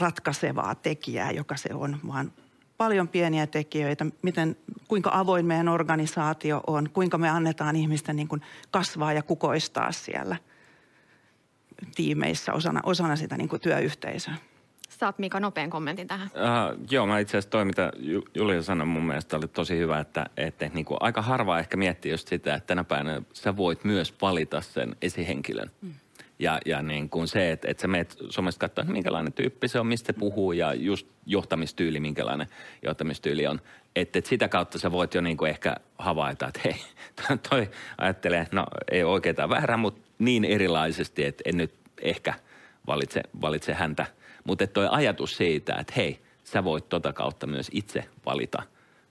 ratkaisevaa 0.00 0.74
tekijää, 0.74 1.30
joka 1.30 1.56
se 1.56 1.68
on, 1.74 1.96
vaan 2.06 2.32
paljon 2.76 3.08
pieniä 3.08 3.46
tekijöitä, 3.46 4.06
miten, 4.22 4.56
kuinka 4.88 5.10
avoin 5.12 5.46
meidän 5.46 5.68
organisaatio 5.68 6.60
on, 6.66 6.90
kuinka 6.90 7.18
me 7.18 7.28
annetaan 7.28 7.76
ihmisten 7.76 8.16
niin 8.16 8.28
kuin 8.28 8.42
kasvaa 8.70 9.12
ja 9.12 9.22
kukoistaa 9.22 9.92
siellä 9.92 10.36
tiimeissä 11.94 12.52
osana, 12.52 12.80
osana 12.84 13.16
sitä 13.16 13.36
niin 13.36 13.48
kuin 13.48 13.62
työyhteisöä. 13.62 14.34
Saat 14.88 15.18
Mika 15.18 15.40
nopean 15.40 15.70
kommentin 15.70 16.06
tähän. 16.06 16.30
Uh, 16.34 16.86
joo, 16.90 17.06
mä 17.06 17.18
itse 17.18 17.30
asiassa 17.30 17.50
toi, 17.50 17.64
mitä 17.64 17.92
Julia 18.34 18.62
sanoi 18.62 18.86
mun 18.86 19.06
mielestä 19.06 19.36
oli 19.36 19.48
tosi 19.48 19.78
hyvä, 19.78 20.00
että, 20.00 20.26
että 20.36 20.70
niin 20.74 20.84
kuin 20.84 20.98
aika 21.00 21.22
harva 21.22 21.58
ehkä 21.58 21.76
miettii 21.76 22.12
just 22.12 22.28
sitä, 22.28 22.54
että 22.54 22.66
tänä 22.66 22.84
päivänä 22.84 23.22
sä 23.32 23.56
voit 23.56 23.84
myös 23.84 24.14
valita 24.22 24.60
sen 24.60 24.96
esihenkilön. 25.02 25.70
Mm. 25.82 25.94
Ja, 26.38 26.60
ja 26.66 26.82
niin 26.82 27.10
kuin 27.10 27.28
se, 27.28 27.52
että, 27.52 27.70
että 27.70 27.80
sä 27.80 27.88
meet 27.88 28.16
somesta 28.30 28.60
katsoa, 28.60 28.82
että 28.82 28.92
minkälainen 28.92 29.32
tyyppi 29.32 29.68
se 29.68 29.80
on, 29.80 29.86
mistä 29.86 30.12
puhuu 30.12 30.52
ja 30.52 30.74
just 30.74 31.06
johtamistyyli, 31.26 32.00
minkälainen 32.00 32.46
johtamistyyli 32.82 33.46
on. 33.46 33.60
Että, 33.96 34.18
että 34.18 34.28
sitä 34.28 34.48
kautta 34.48 34.78
sä 34.78 34.92
voit 34.92 35.14
jo 35.14 35.20
niin 35.20 35.36
kuin 35.36 35.50
ehkä 35.50 35.76
havaita, 35.98 36.48
että 36.48 36.60
hei, 36.64 36.76
toi, 37.50 37.70
ajattelee, 37.98 38.46
no 38.52 38.66
ei 38.90 39.04
oikein 39.04 39.36
tai 39.36 39.48
väärä, 39.48 39.76
mutta 39.76 40.00
niin 40.18 40.44
erilaisesti, 40.44 41.24
että 41.24 41.42
en 41.46 41.56
nyt 41.56 41.74
ehkä 42.02 42.34
valitse, 42.86 43.20
valitse 43.40 43.74
häntä. 43.74 44.06
Mutta 44.44 44.66
toi 44.66 44.88
ajatus 44.90 45.36
siitä, 45.36 45.74
että 45.74 45.92
hei, 45.96 46.20
sä 46.44 46.64
voit 46.64 46.88
tota 46.88 47.12
kautta 47.12 47.46
myös 47.46 47.68
itse 47.72 48.04
valita 48.26 48.62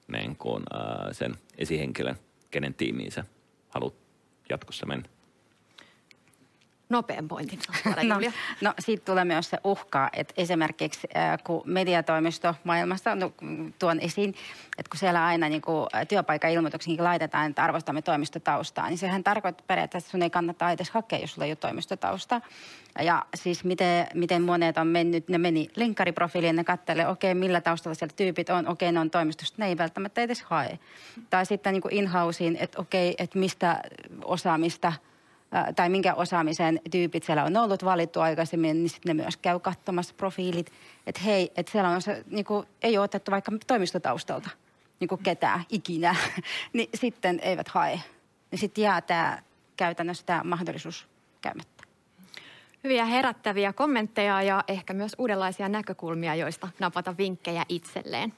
niin 0.07 0.35
kuin, 0.35 0.63
äh, 0.75 1.11
sen 1.11 1.35
esihenkilön, 1.57 2.15
kenen 2.51 2.73
tiimiin 2.73 3.11
sä 3.11 3.23
haluat 3.69 3.93
jatkossa 4.49 4.85
mennä 4.85 5.14
nopean 6.89 7.27
pointin 7.27 7.59
no, 8.03 8.15
no 8.61 8.73
siitä 8.79 9.05
tulee 9.05 9.25
myös 9.25 9.49
se 9.49 9.57
uhka, 9.63 10.09
että 10.13 10.33
esimerkiksi 10.37 11.07
äh, 11.15 11.43
kun 11.43 11.61
mediatoimisto 11.65 12.55
maailmasta 12.63 13.15
no, 13.15 13.31
tuon 13.79 13.99
esiin, 13.99 14.29
että 14.77 14.89
kun 14.89 14.99
siellä 14.99 15.25
aina 15.25 15.49
niin 15.49 15.61
kuin, 15.61 15.87
työpaikan 16.07 16.51
ilmoituksiin 16.51 17.03
laitetaan, 17.03 17.49
että 17.49 17.63
arvostamme 17.63 18.01
toimistotaustaa, 18.01 18.89
niin 18.89 18.97
sehän 18.97 19.23
tarkoittaa 19.23 19.65
periaatteessa, 19.67 20.05
että 20.05 20.11
sun 20.11 20.21
ei 20.21 20.29
kannata 20.29 20.71
edes 20.71 20.89
hakea, 20.89 21.19
jos 21.19 21.33
sulla 21.33 21.45
ei 21.45 21.51
ole 21.51 21.55
toimistotausta. 21.55 22.41
Ja 22.99 23.25
siis 23.35 23.63
miten, 23.63 24.07
miten 24.13 24.41
monet 24.41 24.77
on 24.77 24.87
mennyt, 24.87 25.29
ne 25.29 25.37
meni 25.37 25.69
linkkariprofiiliin, 25.75 26.55
ne 26.55 26.63
kattelee, 26.63 27.07
okei, 27.07 27.31
okay, 27.31 27.39
millä 27.39 27.61
taustalla 27.61 27.95
siellä 27.95 28.13
tyypit 28.15 28.49
on, 28.49 28.67
okei, 28.67 28.87
okay, 28.89 28.93
ne 28.93 28.99
on 28.99 29.09
toimistosta, 29.09 29.55
ne 29.57 29.67
ei 29.67 29.77
välttämättä 29.77 30.21
edes 30.21 30.41
hae. 30.41 30.79
Tai 31.29 31.45
sitten 31.45 31.73
niin 31.73 31.83
in-houseen, 31.91 32.57
että 32.59 32.81
okei, 32.81 33.09
okay, 33.09 33.23
että 33.23 33.39
mistä 33.39 33.81
osaamista– 34.25 34.93
tai 35.75 35.89
minkä 35.89 36.13
osaamisen 36.13 36.81
tyypit 36.91 37.23
siellä 37.23 37.43
on 37.43 37.57
ollut 37.57 37.85
valittu 37.85 38.19
aikaisemmin, 38.19 38.77
niin 38.77 38.89
sitten 38.89 39.17
ne 39.17 39.23
myös 39.23 39.37
käy 39.37 39.59
katsomassa 39.59 40.13
profiilit, 40.17 40.71
että 41.07 41.21
hei, 41.21 41.51
että 41.55 41.71
siellä 41.71 41.89
on 41.89 42.01
se, 42.01 42.23
niin 42.29 42.45
kuin, 42.45 42.67
ei 42.81 42.97
ole 42.97 43.03
otettu 43.03 43.31
vaikka 43.31 43.51
toimistotaustalta 43.67 44.49
niin 44.99 45.07
kuin 45.07 45.23
ketään 45.23 45.65
ikinä, 45.69 46.15
niin 46.73 46.89
sitten 46.93 47.39
eivät 47.43 47.67
hae. 47.67 47.99
Niin 48.51 48.59
sitten 48.59 48.81
jää 48.81 49.01
tämä 49.01 49.41
käytännössä 49.77 50.25
tämä 50.25 50.41
mahdollisuus 50.43 51.07
käymättä. 51.41 51.83
Hyviä 52.83 53.05
herättäviä 53.05 53.73
kommentteja 53.73 54.41
ja 54.41 54.63
ehkä 54.67 54.93
myös 54.93 55.15
uudenlaisia 55.17 55.69
näkökulmia, 55.69 56.35
joista 56.35 56.67
napata 56.79 57.17
vinkkejä 57.17 57.65
itselleen. 57.69 58.33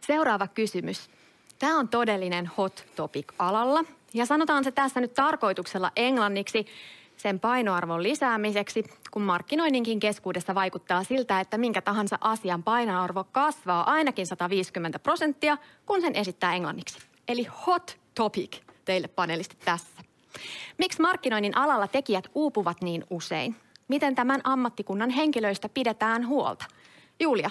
Seuraava 0.00 0.46
kysymys. 0.46 1.10
Tämä 1.58 1.78
on 1.78 1.88
todellinen 1.88 2.46
hot 2.46 2.84
topic 2.96 3.32
alalla 3.38 3.84
ja 4.14 4.26
sanotaan 4.26 4.64
se 4.64 4.72
tässä 4.72 5.00
nyt 5.00 5.14
tarkoituksella 5.14 5.92
englanniksi 5.96 6.66
sen 7.16 7.40
painoarvon 7.40 8.02
lisäämiseksi, 8.02 8.84
kun 9.10 9.22
markkinoinninkin 9.22 10.00
keskuudessa 10.00 10.54
vaikuttaa 10.54 11.04
siltä, 11.04 11.40
että 11.40 11.58
minkä 11.58 11.82
tahansa 11.82 12.18
asian 12.20 12.62
painoarvo 12.62 13.24
kasvaa 13.24 13.90
ainakin 13.90 14.26
150 14.26 14.98
prosenttia, 14.98 15.58
kun 15.86 16.00
sen 16.00 16.16
esittää 16.16 16.54
englanniksi. 16.54 16.98
Eli 17.28 17.44
hot 17.66 17.98
topic 18.14 18.60
teille 18.84 19.08
panelisti 19.08 19.56
tässä. 19.64 20.02
Miksi 20.78 21.02
markkinoinnin 21.02 21.56
alalla 21.56 21.88
tekijät 21.88 22.28
uupuvat 22.34 22.82
niin 22.82 23.04
usein? 23.10 23.56
Miten 23.88 24.14
tämän 24.14 24.40
ammattikunnan 24.44 25.10
henkilöistä 25.10 25.68
pidetään 25.68 26.26
huolta? 26.26 26.64
Julia, 27.20 27.50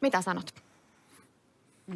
mitä 0.00 0.22
sanot? 0.22 0.63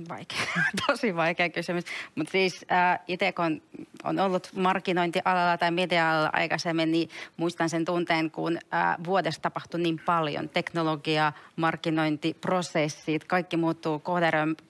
Vaikea, 0.08 0.38
tosi 0.86 1.16
vaikea 1.16 1.48
kysymys. 1.48 1.84
Mutta 2.14 2.30
siis 2.30 2.64
äh, 2.72 2.98
itse 3.06 3.32
kun 3.32 3.62
on 4.04 4.18
ollut 4.18 4.50
markkinointialalla 4.56 5.58
tai 5.58 5.70
media-alalla 5.70 6.30
aikaisemmin, 6.32 6.92
niin 6.92 7.08
muistan 7.36 7.68
sen 7.68 7.84
tunteen, 7.84 8.30
kun 8.30 8.58
äh, 8.74 8.96
vuodessa 9.04 9.42
tapahtui 9.42 9.80
niin 9.80 10.00
paljon. 10.06 10.48
Teknologia, 10.48 11.32
markkinointi, 11.56 12.36
prosessit, 12.40 13.24
kaikki 13.24 13.56
muuttuu, 13.56 14.02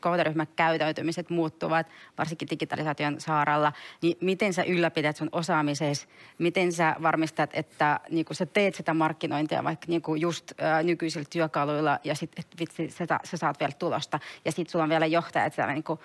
kohderyhmän 0.00 0.46
käytäytymiset 0.56 1.30
muuttuvat, 1.30 1.86
varsinkin 2.18 2.50
digitalisaation 2.50 3.20
saaralla. 3.20 3.72
Niin 4.02 4.16
miten 4.20 4.52
sä 4.52 4.62
ylläpidät 4.62 5.16
sun 5.16 5.28
osaamisesi, 5.32 6.06
miten 6.38 6.72
sä 6.72 6.96
varmistat, 7.02 7.50
että 7.52 8.00
niin 8.10 8.26
sä 8.32 8.46
teet 8.46 8.74
sitä 8.74 8.94
markkinointia 8.94 9.64
vaikka 9.64 9.86
niin 9.88 10.02
just 10.16 10.52
äh, 10.62 10.84
nykyisillä 10.84 11.26
työkaluilla 11.30 11.98
ja 12.04 12.14
sitten 12.14 12.44
vitsi, 12.60 12.90
sä, 12.90 13.06
sä 13.24 13.36
saat 13.36 13.60
vielä 13.60 13.72
tulosta 13.72 14.18
ja 14.44 14.52
sitten 14.52 14.72
sulla 14.72 14.82
on 14.82 14.90
vielä 14.90 15.07
johtajat 15.08 15.54
siellä 15.54 15.72
niin 15.72 15.84
kuin, 15.84 16.00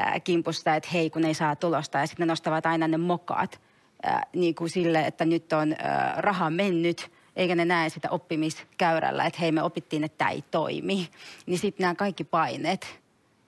äh, 0.00 0.22
kimpusta, 0.24 0.74
että 0.74 0.88
hei 0.92 1.10
kun 1.10 1.24
ei 1.24 1.34
saa 1.34 1.56
tulosta 1.56 1.98
ja 1.98 2.06
sitten 2.06 2.26
ne 2.26 2.30
nostavat 2.32 2.66
aina 2.66 2.88
ne 2.88 2.96
mokaat 2.96 3.60
äh, 4.06 4.20
niin 4.32 4.54
kuin 4.54 4.70
sille, 4.70 5.00
että 5.00 5.24
nyt 5.24 5.52
on 5.52 5.72
äh, 5.72 6.16
raha 6.16 6.50
mennyt 6.50 7.10
eikä 7.36 7.54
ne 7.54 7.64
näe 7.64 7.88
sitä 7.88 8.10
oppimiskäyrällä, 8.10 9.24
että 9.24 9.40
hei 9.40 9.52
me 9.52 9.62
opittiin, 9.62 10.04
että 10.04 10.18
tämä 10.18 10.30
ei 10.30 10.44
toimi. 10.50 11.08
Niin 11.46 11.58
sitten 11.58 11.84
nämä 11.84 11.94
kaikki 11.94 12.24
paineet 12.24 13.00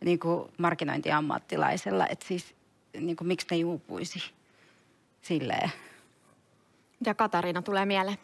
niin 0.05 0.19
kuin 0.19 0.53
markkinointiammattilaisella, 0.59 2.07
että 2.07 2.27
siis 2.27 2.55
niin 3.01 3.17
kuin, 3.17 3.29
miksi 3.29 3.47
ne 3.51 3.57
juupuisi 3.57 4.33
silleen. 5.23 5.73
Ja 7.07 7.15
Katariina 7.15 7.63
tulee 7.63 7.87
mieleen. 7.87 8.19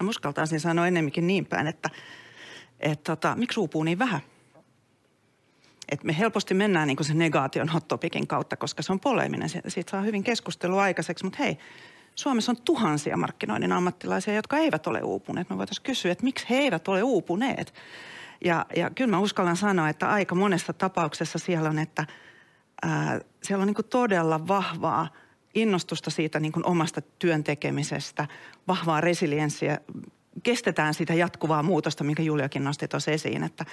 No 0.00 0.06
muskaltaisin 0.06 0.60
sanoa 0.60 0.86
enemmänkin 0.86 1.26
niin 1.26 1.46
päin, 1.46 1.66
että, 1.66 1.90
että 2.80 3.16
tota, 3.16 3.36
miksi 3.36 3.60
uupuu 3.60 3.82
niin 3.82 3.98
vähän? 3.98 4.20
Et 5.90 6.04
me 6.04 6.18
helposti 6.18 6.54
mennään 6.54 6.88
niin 6.88 7.04
sen 7.04 7.18
negaation 7.18 7.68
hot 7.68 7.88
topicin 7.88 8.26
kautta, 8.26 8.56
koska 8.56 8.82
se 8.82 8.92
on 8.92 9.00
poleminen. 9.00 9.48
Siitä 9.48 9.90
saa 9.90 10.00
hyvin 10.00 10.24
keskustelua 10.24 10.82
aikaiseksi, 10.82 11.24
mutta 11.24 11.38
hei, 11.42 11.58
Suomessa 12.14 12.52
on 12.52 12.62
tuhansia 12.64 13.16
markkinoinnin 13.16 13.72
ammattilaisia, 13.72 14.34
jotka 14.34 14.56
eivät 14.56 14.86
ole 14.86 15.02
uupuneet. 15.02 15.50
Me 15.50 15.58
voitaisiin 15.58 15.84
kysyä, 15.84 16.12
että 16.12 16.24
miksi 16.24 16.46
he 16.50 16.56
eivät 16.56 16.88
ole 16.88 17.02
uupuneet. 17.02 17.74
Ja, 18.44 18.66
ja 18.76 18.90
kyllä 18.90 19.10
mä 19.10 19.18
uskallan 19.18 19.56
sanoa, 19.56 19.88
että 19.88 20.10
aika 20.10 20.34
monessa 20.34 20.72
tapauksessa 20.72 21.38
siellä 21.38 21.68
on, 21.68 21.78
että 21.78 22.06
ää, 22.82 23.20
siellä 23.42 23.62
on 23.62 23.66
niin 23.66 23.86
todella 23.90 24.48
vahvaa 24.48 25.08
innostusta 25.54 26.10
siitä 26.10 26.40
niin 26.40 26.52
omasta 26.64 27.00
työn 27.18 27.44
tekemisestä, 27.44 28.28
vahvaa 28.68 29.00
resilienssiä, 29.00 29.78
kestetään 30.42 30.94
sitä 30.94 31.14
jatkuvaa 31.14 31.62
muutosta, 31.62 32.04
minkä 32.04 32.22
Juliakin 32.22 32.64
nosti 32.64 32.88
tuossa 32.88 33.10
esiin, 33.10 33.44
että 33.44 33.64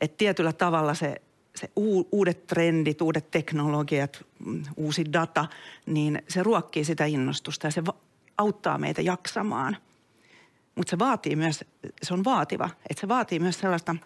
et 0.00 0.16
tietyllä 0.16 0.52
tavalla 0.52 0.94
se, 0.94 1.20
se 1.54 1.70
uudet 2.12 2.46
trendit, 2.46 3.00
uudet 3.00 3.30
teknologiat, 3.30 4.24
mm, 4.44 4.62
uusi 4.76 5.12
data, 5.12 5.46
niin 5.86 6.22
se 6.28 6.42
ruokkii 6.42 6.84
sitä 6.84 7.04
innostusta 7.04 7.66
ja 7.66 7.70
se 7.70 7.82
auttaa 8.38 8.78
meitä 8.78 9.02
jaksamaan. 9.02 9.76
mutta 10.74 10.90
se 10.90 10.98
vaatii 10.98 11.36
myös, 11.36 11.64
se 12.02 12.14
on 12.14 12.24
vaativa, 12.24 12.70
että 12.90 13.00
se 13.00 13.08
vaatii 13.08 13.38
myös 13.38 13.58
sellaista 13.58 13.96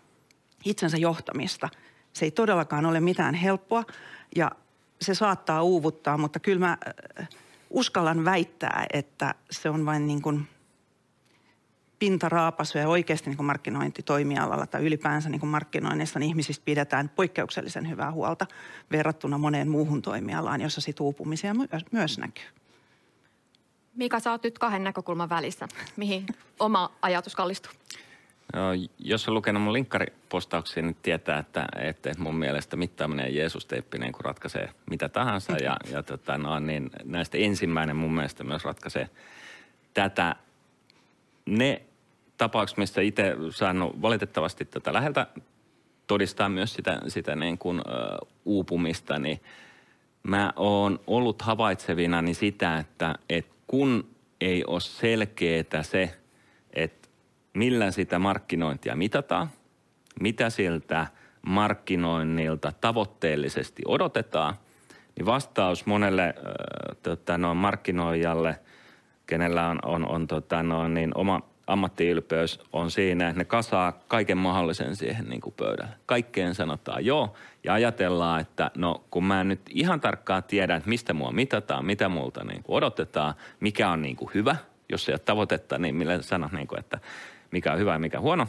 itsensä 0.65 0.97
johtamista. 0.97 1.69
Se 2.13 2.25
ei 2.25 2.31
todellakaan 2.31 2.87
ole 2.87 3.01
mitään 3.01 3.35
helppoa 3.35 3.85
ja 4.37 4.51
se 5.01 5.15
saattaa 5.15 5.63
uuvuttaa, 5.63 6.19
mutta 6.19 6.41
kyllä 6.41 6.67
mä 6.67 6.79
äh, 7.21 7.29
uskallan 7.71 8.25
väittää, 8.25 8.87
että 8.93 9.35
se 9.51 9.71
on 9.71 9.87
vain 9.87 10.07
niin 10.07 10.23
kuin 10.23 10.49
pintaraapasu 12.01 12.79
ja 12.79 12.89
oikeasti 12.89 13.31
niin 13.31 13.37
kuin 13.37 13.47
markkinointitoimialalla 13.47 14.67
tai 14.67 14.83
ylipäänsä 14.83 15.29
niin 15.29 15.41
kuin 15.41 15.51
markkinoinnissa 15.51 16.19
niin 16.19 16.29
ihmisistä 16.29 16.65
pidetään 16.65 17.09
poikkeuksellisen 17.09 17.89
hyvää 17.89 18.13
huolta 18.13 18.47
verrattuna 18.93 19.39
moneen 19.39 19.69
muuhun 19.69 20.03
toimialaan, 20.03 20.61
jossa 20.61 20.81
sit 20.81 21.01
uupumisia 21.01 21.55
myös 21.93 22.19
näkyy. 22.19 22.45
Mika, 23.95 24.21
sä 24.21 24.31
oot 24.31 24.43
nyt 24.43 24.59
kahden 24.59 24.85
näkökulman 24.85 25.29
välissä. 25.29 25.69
Mihin 25.97 26.27
oma 26.59 26.93
ajatus 27.03 27.37
kallistuu? 27.37 27.73
No, 28.55 28.69
jos 28.99 29.29
on 29.29 29.35
lukenut 29.35 29.63
mun 29.63 29.73
linkkaripostauksia, 29.73 30.83
niin 30.83 30.97
tietää, 31.03 31.39
että, 31.39 31.67
että 31.77 32.15
mun 32.19 32.37
mielestä 32.37 32.77
mittaaminen 32.77 33.27
ja 33.27 33.33
Jeesus-teippi 33.33 33.99
niin 33.99 34.13
kun 34.13 34.25
ratkaisee 34.25 34.71
mitä 34.91 35.09
tahansa. 35.09 35.53
Ja, 35.53 35.77
ja 35.93 36.03
tota, 36.03 36.39
no, 36.39 36.59
niin 36.59 36.91
näistä 37.05 37.39
ensimmäinen 37.39 37.97
mun 37.97 38.15
mielestä 38.15 38.45
myös 38.45 38.65
ratkaisee 38.65 39.11
tätä. 39.95 40.37
Ne 41.47 41.83
tapaukset, 42.41 42.79
missä 42.79 43.01
itse 43.01 43.37
saanut 43.51 44.03
valitettavasti 44.03 44.65
tätä 44.65 44.93
läheltä 44.93 45.27
todistaa 46.07 46.49
myös 46.49 46.75
sitä, 46.75 47.01
sitä 47.09 47.37
niin 47.37 47.59
kuin, 47.59 47.79
uh, 47.79 48.29
uupumista, 48.45 49.19
niin 49.19 49.41
mä 50.23 50.53
oon 50.57 51.01
ollut 51.07 51.43
havaitsevina 51.43 52.23
niin 52.23 52.35
sitä, 52.35 52.79
että, 52.79 53.15
että 53.29 53.55
kun 53.67 54.09
ei 54.41 54.65
ole 54.65 54.81
selkeää 54.81 55.83
se, 55.83 56.15
että 56.73 57.09
millä 57.55 57.91
sitä 57.91 58.19
markkinointia 58.19 58.97
mitataan, 58.97 59.51
mitä 60.21 60.51
siltä 60.51 61.07
markkinoinnilta 61.47 62.73
tavoitteellisesti 62.81 63.83
odotetaan, 63.87 64.55
niin 65.17 65.27
vastaus 65.27 65.87
monelle 65.87 66.25
äh, 66.27 66.97
tota, 67.03 67.39
no, 67.39 67.55
markkinoijalle, 67.55 68.61
kenellä 69.27 69.69
on, 69.69 69.79
on, 69.85 70.09
on 70.09 70.27
tota, 70.27 70.63
no, 70.63 70.89
niin 70.89 71.13
oma 71.15 71.50
ammattiylpeys 71.71 72.61
on 72.73 72.91
siinä, 72.91 73.29
että 73.29 73.41
ne 73.41 73.45
kasaa 73.45 73.93
kaiken 74.09 74.39
mahdollisen 74.39 74.97
siihen 74.97 75.29
niin 75.29 75.41
kuin 75.41 75.55
pöydälle. 75.57 75.95
Kaikkeen 76.07 76.55
sanotaan 76.55 77.05
joo 77.05 77.35
ja 77.65 77.75
ajatellaan, 77.75 78.41
että 78.41 78.71
no 78.75 79.05
kun 79.11 79.25
mä 79.25 79.41
en 79.41 79.49
nyt 79.49 79.61
ihan 79.71 80.01
tarkkaan 80.01 80.45
tiedä, 80.45 80.77
että 80.77 80.89
mistä 80.89 81.15
mua 81.15 81.33
mitataan, 81.33 81.85
mitä 81.85 82.09
multa 82.09 82.45
niin 82.45 82.63
kuin 82.63 82.77
odotetaan, 82.77 83.35
mikä 83.61 83.91
on 83.91 84.03
niin 84.03 84.17
kuin 84.17 84.31
hyvä, 84.35 84.57
jos 84.89 85.09
ei 85.09 85.13
ole 85.13 85.19
tavoitetta, 85.19 85.79
niin 85.79 85.95
millä 85.95 86.23
sanot, 86.23 86.53
niin 86.53 86.67
kuin, 86.67 86.79
että 86.79 86.99
mikä 87.51 87.73
on 87.73 87.79
hyvä 87.79 87.93
ja 87.93 87.99
mikä 87.99 88.21
huono 88.21 88.47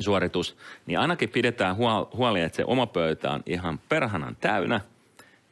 suoritus, 0.00 0.56
niin 0.86 0.98
ainakin 0.98 1.28
pidetään 1.28 1.76
huoli, 2.16 2.40
että 2.40 2.56
se 2.56 2.64
oma 2.66 2.86
pöytä 2.86 3.30
on 3.30 3.42
ihan 3.46 3.80
perhanan 3.88 4.36
täynnä 4.40 4.80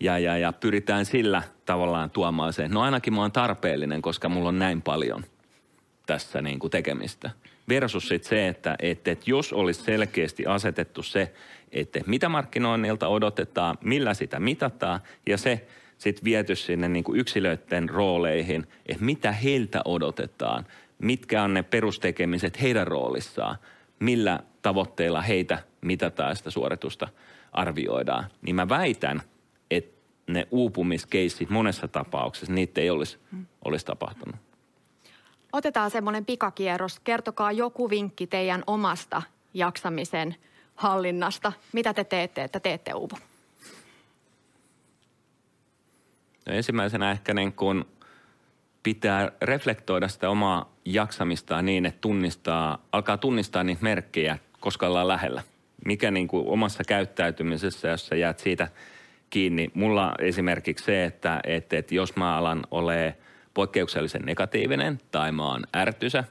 ja, 0.01 0.19
ja, 0.19 0.39
ja 0.39 0.53
pyritään 0.53 1.05
sillä 1.05 1.43
tavallaan 1.67 2.11
tuomaan 2.11 2.53
se, 2.53 2.69
no 2.69 2.83
ainakin 2.83 3.15
mä 3.15 3.21
oon 3.21 3.33
tarpeellinen, 3.33 4.03
koska 4.03 4.29
mulla 4.29 4.49
on 4.49 4.59
näin 4.59 4.83
paljon– 4.83 5.25
tässä 6.09 6.43
niin 6.43 6.59
kuin 6.59 6.71
tekemistä. 6.71 7.31
Versus 7.69 8.09
sit 8.09 8.25
se, 8.25 8.49
että, 8.49 8.77
että, 8.79 9.11
että 9.11 9.31
jos 9.31 9.53
olisi 9.53 9.83
selkeästi 9.83 10.47
asetettu 10.47 11.03
se, 11.03 11.33
että 11.73 12.01
mitä 12.07 12.29
markkinoinnilta 12.29 13.09
odotetaan, 13.09 13.79
millä 13.85 14.15
sitä 14.15 14.41
mitataan 14.41 15.01
ja 15.27 15.39
se 15.39 15.67
sitten 15.99 16.25
viety 16.25 16.57
sinne 16.57 16.89
niin 16.89 17.05
kuin 17.05 17.21
yksilöiden 17.21 17.89
rooleihin, 17.89 18.67
että 18.87 19.05
mitä 19.05 19.33
heiltä 19.33 19.83
odotetaan, 19.85 20.67
mitkä 20.99 21.43
on 21.43 21.55
ne 21.55 21.63
perustekemiset 21.63 22.63
heidän 22.63 22.87
roolissaan, 22.87 23.59
millä 24.01 24.41
tavoitteilla 24.63 25.21
heitä 25.21 25.59
mitataan 25.81 26.37
sitä 26.37 26.51
suoritusta 26.51 27.09
arvioidaan, 27.53 28.27
niin 28.43 28.57
mä 28.57 28.69
väitän, 28.69 29.23
että 29.71 29.99
ne 30.27 30.49
uupumiskeissit 30.51 31.51
monessa 31.51 31.89
tapauksessa, 31.89 32.53
niitä 32.53 32.81
ei 32.81 32.91
olisi, 32.91 33.19
olisi 33.65 33.87
tapahtunut. 33.87 34.48
Otetaan 35.53 35.91
semmoinen 35.91 36.25
pikakierros. 36.25 37.01
Kertokaa 37.01 37.53
joku 37.53 37.91
vinkki 37.91 38.27
teidän 38.27 38.63
omasta 38.67 39.23
jaksamisen 39.55 40.37
hallinnasta. 40.75 41.53
Mitä 41.73 41.95
te 41.95 42.05
teette, 42.05 42.43
että 42.43 42.61
teette 42.61 42.95
uupu? 42.95 43.19
No 46.47 46.55
ensimmäisenä 46.55 47.11
ehkä 47.11 47.35
niin 47.35 47.53
kun 47.53 47.87
pitää 48.83 49.33
reflektoida 49.43 50.09
sitä 50.09 50.31
omaa 50.31 50.73
jaksamistaan 50.85 51.67
niin, 51.67 51.87
että 51.87 52.01
tunnistaa, 52.01 52.79
alkaa 52.93 53.17
tunnistaa 53.17 53.65
niitä 53.65 53.83
merkkejä, 53.83 54.39
koska 54.61 54.87
ollaan 54.87 55.09
lähellä. 55.09 55.43
Mikä 55.85 56.11
niin 56.11 56.29
kuin 56.29 56.49
omassa 56.49 56.85
käyttäytymisessä, 56.85 57.89
jos 57.89 58.07
sä 58.07 58.17
jäät 58.17 58.39
siitä 58.39 58.69
kiinni. 59.31 59.71
Mulla 59.75 60.15
esimerkiksi 60.19 60.85
se, 60.85 61.05
että, 61.05 61.41
että, 61.45 61.79
että 61.79 61.95
jos 61.95 62.17
mä 62.17 62.37
alan 62.37 62.67
olemaan– 62.71 63.15
poikkeuksellisen 63.59 64.23
negatiivinen 64.23 65.01
tai 65.11 65.33
mä 65.33 65.47
oon 65.47 65.63
ärtysä. 65.77 66.25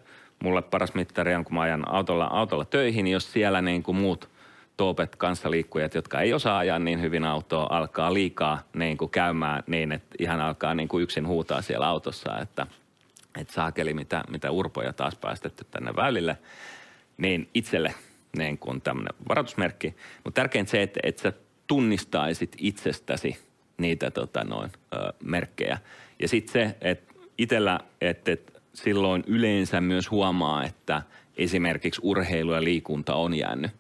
Mulle 0.44 0.62
paras 0.62 0.94
mittari 0.94 1.36
on, 1.36 1.46
kun 1.46 1.54
mä 1.54 1.62
ajan 1.62 1.92
autolla, 1.92 2.26
autolla 2.26 2.66
töihin, 2.66 3.04
niin 3.04 3.14
jos 3.14 3.34
siellä 3.34 3.62
niin 3.62 3.84
kuin 3.84 3.98
muut 3.98 4.30
toopet 4.78 5.16
kanssaliikkujat, 5.16 5.96
jotka 5.96 6.22
ei 6.22 6.34
osaa 6.34 6.58
ajaa 6.58 6.80
niin 6.80 7.02
hyvin 7.02 7.24
autoa, 7.24 7.68
alkaa 7.70 8.14
liikaa 8.14 8.64
niin 8.74 8.98
kuin 8.98 9.12
käymään 9.12 9.64
niin, 9.68 9.92
että 9.92 10.16
ihan 10.20 10.42
alkaa 10.42 10.74
niin 10.76 10.88
kuin 10.88 11.04
yksin 11.04 11.28
huutaa 11.28 11.62
siellä 11.62 11.88
autossa, 11.88 12.40
että, 12.40 12.68
että 13.40 13.54
saakeli 13.54 13.94
mitä, 13.94 14.24
mitä 14.30 14.52
urpoja 14.52 14.94
taas 14.94 15.16
päästetty 15.16 15.66
tänne 15.72 15.96
väylille, 15.96 16.38
niin 17.18 17.50
itselle 17.54 17.94
niin 18.38 18.58
kuin 18.58 18.82
tämmöinen 18.82 19.14
varoitusmerkki. 19.30 19.96
Mutta 20.24 20.42
tärkeintä 20.42 20.72
se, 20.72 20.82
että, 20.82 21.00
että 21.04 21.22
sä 21.22 21.34
tunnistaisit 21.68 22.56
itsestäsi 22.58 23.38
niitä 23.78 24.12
tota, 24.12 24.44
noin, 24.44 24.72
ö, 24.94 25.14
merkkejä. 25.24 25.78
Ja 26.20 26.28
sitten 26.28 26.54
se, 26.54 26.76
että 26.82 27.07
itsellä, 27.38 27.80
että, 28.02 28.38
silloin 28.74 29.24
yleensä 29.28 29.82
myös 29.82 30.12
huomaa, 30.12 30.64
että 30.64 31.02
esimerkiksi 31.38 32.02
urheilu 32.04 32.54
ja 32.54 32.64
liikunta 32.64 33.16
on 33.16 33.34
jäänyt 33.34 33.72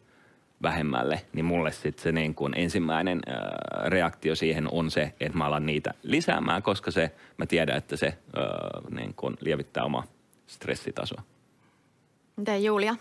vähemmälle, 0.61 1.21
niin 1.33 1.45
mulle 1.45 1.71
sitten 1.71 2.03
se 2.03 2.11
niin 2.11 2.35
kuin 2.35 2.53
ensimmäinen 2.57 3.19
ää, 3.27 3.89
reaktio 3.89 4.35
siihen 4.35 4.67
on 4.71 4.91
se, 4.91 5.13
että 5.19 5.37
mä 5.37 5.45
alan 5.45 5.65
niitä 5.65 5.93
lisäämään, 6.03 6.63
koska 6.63 6.91
se, 6.91 7.11
mä 7.37 7.45
tiedän, 7.45 7.77
että 7.77 7.97
se 7.97 8.05
ää, 8.35 8.45
niin 8.89 9.13
kuin 9.13 9.37
lievittää 9.41 9.83
oma 9.83 10.03
stressitasoa. 10.47 11.21
Miten 12.35 12.63
Julia? 12.63 12.95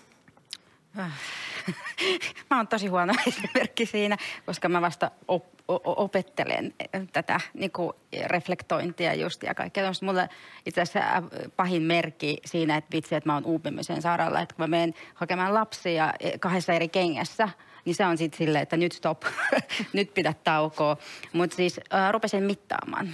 Mä 2.51 2.57
oon 2.57 2.69
tosi 2.69 2.87
huono 2.87 3.15
esimerkki 3.27 3.87
siinä, 3.87 4.17
koska 4.47 4.69
mä 4.69 4.81
vasta 4.81 5.11
op- 5.29 5.57
opettelen 5.69 6.75
tätä 7.13 7.41
niin 7.55 7.71
kuin 7.71 7.93
reflektointia 8.27 9.15
just 9.15 9.43
ja 9.43 9.55
kaikkea. 9.55 9.93
Mulle 10.03 10.29
itse 10.67 10.81
asiassa 10.81 10.99
äh, 11.01 11.23
pahin 11.57 11.83
merkki 11.83 12.37
siinä, 12.45 12.77
että 12.77 12.97
vitsi, 12.97 13.15
että 13.15 13.29
mä 13.29 13.35
oon 13.35 13.45
uupimisen 13.45 14.03
sairaalla, 14.03 14.41
että 14.41 14.55
kun 14.55 14.63
mä 14.63 14.67
menen 14.67 14.95
hakemaan 15.15 15.55
lapsia 15.55 16.13
eh, 16.21 16.41
kahdessa 16.41 16.73
eri 16.73 16.89
kengässä, 16.89 17.49
niin 17.85 17.95
se 17.95 18.07
on 18.07 18.19
sitten 18.19 18.39
silleen, 18.39 18.63
että 18.63 18.77
nyt 18.77 18.93
stop, 18.93 19.23
nyt 19.93 20.15
pidä 20.15 20.35
taukoa. 20.45 20.97
Mutta 21.33 21.57
siis 21.57 21.81
äh, 21.95 22.13
rupesin 22.13 22.43
mittaamaan 22.43 23.09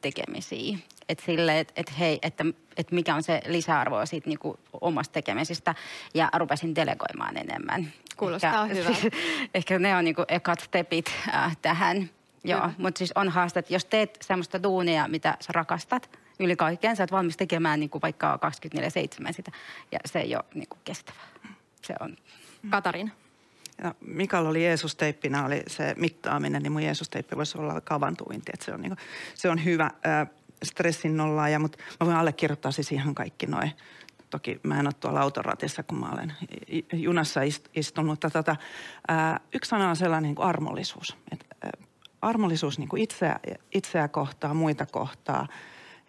tekemisiä. 0.00 0.78
Että 1.08 1.24
silleen, 1.24 1.58
että 1.58 1.72
et 1.76 1.98
hei, 1.98 2.18
että 2.22 2.44
et 2.76 2.92
mikä 2.92 3.14
on 3.14 3.22
se 3.22 3.40
lisäarvo 3.46 4.06
siitä 4.06 4.28
niinku 4.28 4.58
omasta 4.80 5.12
tekemisistä. 5.12 5.74
Ja 6.14 6.28
rupesin 6.38 6.74
delegoimaan 6.74 7.36
enemmän. 7.36 7.92
Kuulostaa 8.16 8.66
ehkä, 8.66 8.74
hyvältä. 8.74 9.16
ehkä 9.54 9.78
ne 9.78 9.96
on 9.96 10.04
niinku 10.04 10.24
ekat 10.28 10.60
stepit 10.60 11.06
äh, 11.34 11.56
tähän. 11.62 12.10
Joo, 12.44 12.70
mutta 12.78 12.98
siis 12.98 13.12
on 13.14 13.28
haaste, 13.28 13.58
että 13.60 13.74
jos 13.74 13.84
teet 13.84 14.18
semmoista 14.20 14.62
duunia, 14.62 15.08
mitä 15.08 15.36
sä 15.40 15.52
rakastat 15.52 16.18
yli 16.40 16.56
kaiken, 16.56 16.96
sä 16.96 17.02
oot 17.02 17.12
valmis 17.12 17.36
tekemään 17.36 17.80
niinku 17.80 17.98
vaikka 18.02 18.38
24-7 19.28 19.32
sitä. 19.32 19.50
Ja 19.92 19.98
se 20.04 20.20
ei 20.20 20.36
ole 20.36 20.44
niinku 20.54 20.76
kestävää. 20.84 21.26
Se 21.82 21.94
on. 22.00 22.16
Katarin. 22.70 23.12
Ja 23.82 23.94
Mikael 24.00 24.46
oli 24.46 24.64
Jeesus-teippinä, 24.64 25.46
oli 25.46 25.62
se 25.66 25.94
mittaaminen, 25.98 26.62
niin 26.62 26.72
mun 26.72 26.82
Jeesus-teippi 26.82 27.36
voisi 27.36 27.58
olla 27.58 27.80
kavantuinti. 27.80 28.50
Että 28.54 28.64
se, 28.64 28.72
on 28.72 28.80
niinku, 28.80 28.96
se 29.34 29.50
on 29.50 29.64
hyvä 29.64 29.84
äh, 29.84 30.28
stressin 30.64 31.16
nollaaja, 31.16 31.58
mutta 31.58 31.78
mä 32.00 32.06
voin 32.06 32.16
allekirjoittaa 32.16 32.72
siis 32.72 32.92
ihan 32.92 33.14
kaikki 33.14 33.46
noin. 33.46 33.72
Toki 34.30 34.60
mä 34.62 34.80
en 34.80 34.86
ole 34.86 34.94
tuolla 35.00 35.20
autoratissa, 35.20 35.82
kun 35.82 35.98
mä 35.98 36.10
olen 36.10 36.32
junassa 36.92 37.40
istunut. 37.74 38.10
Mutta 38.10 38.30
tota, 38.30 38.56
ää, 39.08 39.40
yksi 39.54 39.68
sana 39.68 39.88
on 39.88 39.96
sellainen 39.96 40.34
kuin 40.34 40.46
armollisuus. 40.46 41.16
Et, 41.32 41.46
ää, 41.64 41.70
armollisuus 42.22 42.78
niin 42.78 42.88
kuin 42.88 43.02
itseä, 43.02 43.40
itseä 43.74 44.08
kohtaa, 44.08 44.54
muita 44.54 44.86
kohtaa 44.86 45.48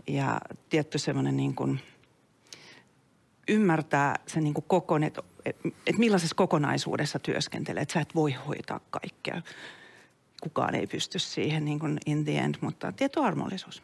ja 0.07 0.41
tietty 0.69 0.97
semmoinen 0.97 1.37
niin 1.37 1.55
kuin 1.55 1.79
ymmärtää 3.47 4.15
sen 4.27 4.43
niin 4.43 4.53
kuin 4.53 4.65
kokon, 4.67 5.03
että 5.03 5.23
et, 5.45 5.57
et 5.87 5.97
millaisessa 5.97 6.35
kokonaisuudessa 6.35 7.19
työskentelee. 7.19 7.81
Että 7.81 7.93
sä 7.93 7.99
et 8.01 8.15
voi 8.15 8.31
hoitaa 8.31 8.79
kaikkea. 8.89 9.41
Kukaan 10.43 10.75
ei 10.75 10.87
pysty 10.87 11.19
siihen 11.19 11.65
niin 11.65 11.79
kuin 11.79 11.97
in 12.05 12.25
the 12.25 12.37
end, 12.37 12.55
mutta 12.61 12.91
tietty 12.91 13.23
armollisuus. 13.23 13.83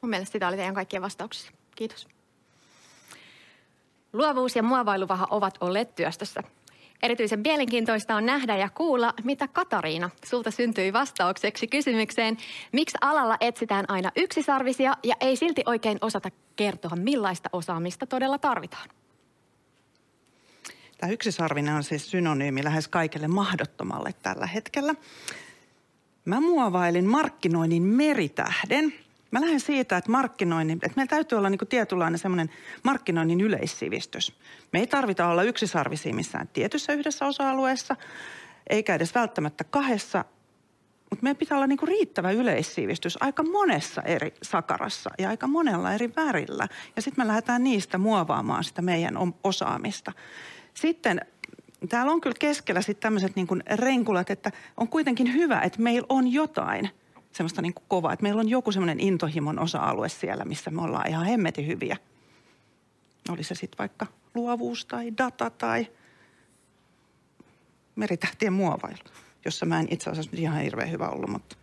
Mun 0.00 0.10
mielestä 0.10 0.32
sitä 0.32 0.48
oli 0.48 0.56
teidän 0.56 0.74
kaikkien 0.74 1.02
vastauksissa. 1.02 1.52
Kiitos. 1.76 2.08
Luovuus 4.12 4.56
ja 4.56 4.62
muovailuvaha 4.62 5.26
ovat 5.30 5.58
olleet 5.60 5.94
työstössä. 5.94 6.42
Erityisen 7.02 7.40
mielenkiintoista 7.40 8.16
on 8.16 8.26
nähdä 8.26 8.56
ja 8.56 8.68
kuulla, 8.68 9.14
mitä 9.24 9.48
Katariina 9.48 10.10
sulta 10.24 10.50
syntyi 10.50 10.92
vastaukseksi 10.92 11.66
kysymykseen, 11.66 12.36
miksi 12.72 12.98
alalla 13.00 13.36
etsitään 13.40 13.84
aina 13.88 14.10
yksisarvisia 14.16 14.96
ja 15.02 15.14
ei 15.20 15.36
silti 15.36 15.62
oikein 15.66 15.98
osata 16.00 16.30
kertoa, 16.56 16.96
millaista 16.96 17.48
osaamista 17.52 18.06
todella 18.06 18.38
tarvitaan. 18.38 18.88
Tämä 20.98 21.12
yksisarvinen 21.12 21.74
on 21.74 21.84
siis 21.84 22.10
synonyymi 22.10 22.64
lähes 22.64 22.88
kaikelle 22.88 23.28
mahdottomalle 23.28 24.14
tällä 24.22 24.46
hetkellä. 24.46 24.94
Mä 26.24 26.40
muovailin 26.40 27.06
markkinoinnin 27.06 27.82
meritähden. 27.82 28.94
Mä 29.30 29.40
lähden 29.40 29.60
siitä, 29.60 29.96
että 29.96 30.10
markkinoinnin, 30.10 30.78
että 30.82 30.96
meillä 30.96 31.10
täytyy 31.10 31.38
olla 31.38 31.50
niin 31.50 31.58
tietynlainen 31.68 32.18
semmoinen 32.18 32.50
markkinoinnin 32.82 33.40
yleissivistys. 33.40 34.32
Me 34.72 34.78
ei 34.78 34.86
tarvita 34.86 35.26
olla 35.26 35.42
yksisarvisia 35.42 36.14
missään 36.14 36.48
tietyssä 36.48 36.92
yhdessä 36.92 37.26
osa-alueessa, 37.26 37.96
eikä 38.70 38.94
edes 38.94 39.14
välttämättä 39.14 39.64
kahdessa, 39.64 40.24
mutta 41.10 41.22
meidän 41.22 41.36
pitää 41.36 41.58
olla 41.58 41.66
niin 41.66 41.78
riittävä 41.82 42.30
yleissivistys 42.30 43.22
aika 43.22 43.42
monessa 43.42 44.02
eri 44.02 44.34
sakarassa 44.42 45.10
ja 45.18 45.28
aika 45.28 45.46
monella 45.46 45.94
eri 45.94 46.12
värillä. 46.16 46.68
Ja 46.96 47.02
sitten 47.02 47.24
me 47.24 47.28
lähdetään 47.28 47.64
niistä 47.64 47.98
muovaamaan 47.98 48.64
sitä 48.64 48.82
meidän 48.82 49.14
osaamista. 49.44 50.12
Sitten 50.74 51.20
täällä 51.88 52.12
on 52.12 52.20
kyllä 52.20 52.36
keskellä 52.38 52.80
sitten 52.80 53.02
tämmöiset 53.02 53.36
niin 53.36 53.46
kuin 53.46 53.62
renkulat, 53.74 54.30
että 54.30 54.50
on 54.76 54.88
kuitenkin 54.88 55.34
hyvä, 55.34 55.60
että 55.60 55.82
meillä 55.82 56.06
on 56.08 56.32
jotain 56.32 56.90
semmoista 57.32 57.62
niin 57.62 57.74
kuin 57.74 57.84
kovaa, 57.88 58.12
että 58.12 58.22
meillä 58.22 58.40
on 58.40 58.48
joku 58.48 58.72
semmoinen 58.72 59.00
intohimon 59.00 59.58
osa-alue 59.58 60.08
siellä, 60.08 60.44
missä 60.44 60.70
me 60.70 60.82
ollaan 60.82 61.08
ihan 61.08 61.26
hemmeti 61.26 61.66
hyviä. 61.66 61.96
Oli 63.28 63.42
se 63.42 63.54
sitten 63.54 63.78
vaikka 63.78 64.06
luovuus 64.34 64.86
tai 64.86 65.12
data 65.18 65.50
tai 65.50 65.86
meritähtien 67.96 68.52
muovailu, 68.52 68.98
jossa 69.44 69.66
mä 69.66 69.80
en 69.80 69.88
itse 69.90 70.10
asiassa 70.10 70.32
ihan 70.34 70.62
hirveän 70.62 70.90
hyvä 70.90 71.08
ollut, 71.08 71.30
mutta 71.30 71.56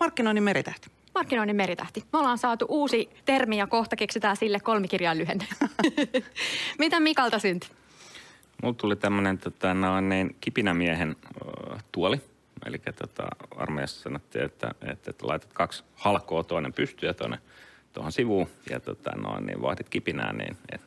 markkinoinnin 0.00 0.42
meritähti. 0.42 0.90
Markkinoinnin 1.14 1.56
meritähti. 1.56 2.04
Me 2.12 2.18
ollaan 2.18 2.38
saatu 2.38 2.66
uusi 2.68 3.10
termi 3.24 3.58
ja 3.58 3.66
kohta 3.66 3.96
keksitään 3.96 4.36
sille 4.36 4.60
kolmikirjan 4.60 5.18
lyhenne. 5.18 5.46
Mitä 6.78 7.00
Mikalta 7.00 7.38
syntyi? 7.38 7.70
Mulla 8.62 8.74
tuli 8.74 8.96
tämmöinen 8.96 9.38
tota, 9.38 9.74
niin, 10.00 10.36
kipinämiehen 10.40 11.16
uh, 11.46 11.78
tuoli. 11.92 12.20
Eli 12.66 12.78
tota, 12.78 13.26
armeijassa 13.56 14.02
sanottiin, 14.02 14.44
että, 14.44 14.74
että, 14.82 15.10
että 15.10 15.26
laitat 15.26 15.52
kaksi 15.52 15.84
halkoa 15.94 16.44
toinen 16.44 16.72
pystyy 16.72 17.08
ja 17.08 17.14
toinen 17.14 17.38
tuohon 17.92 18.12
sivuun 18.12 18.48
ja 18.70 18.80
tota, 18.80 19.10
no, 19.16 19.40
niin 19.40 19.62
vahdit 19.62 19.88
kipinää, 19.88 20.32
niin 20.32 20.56
et, 20.72 20.80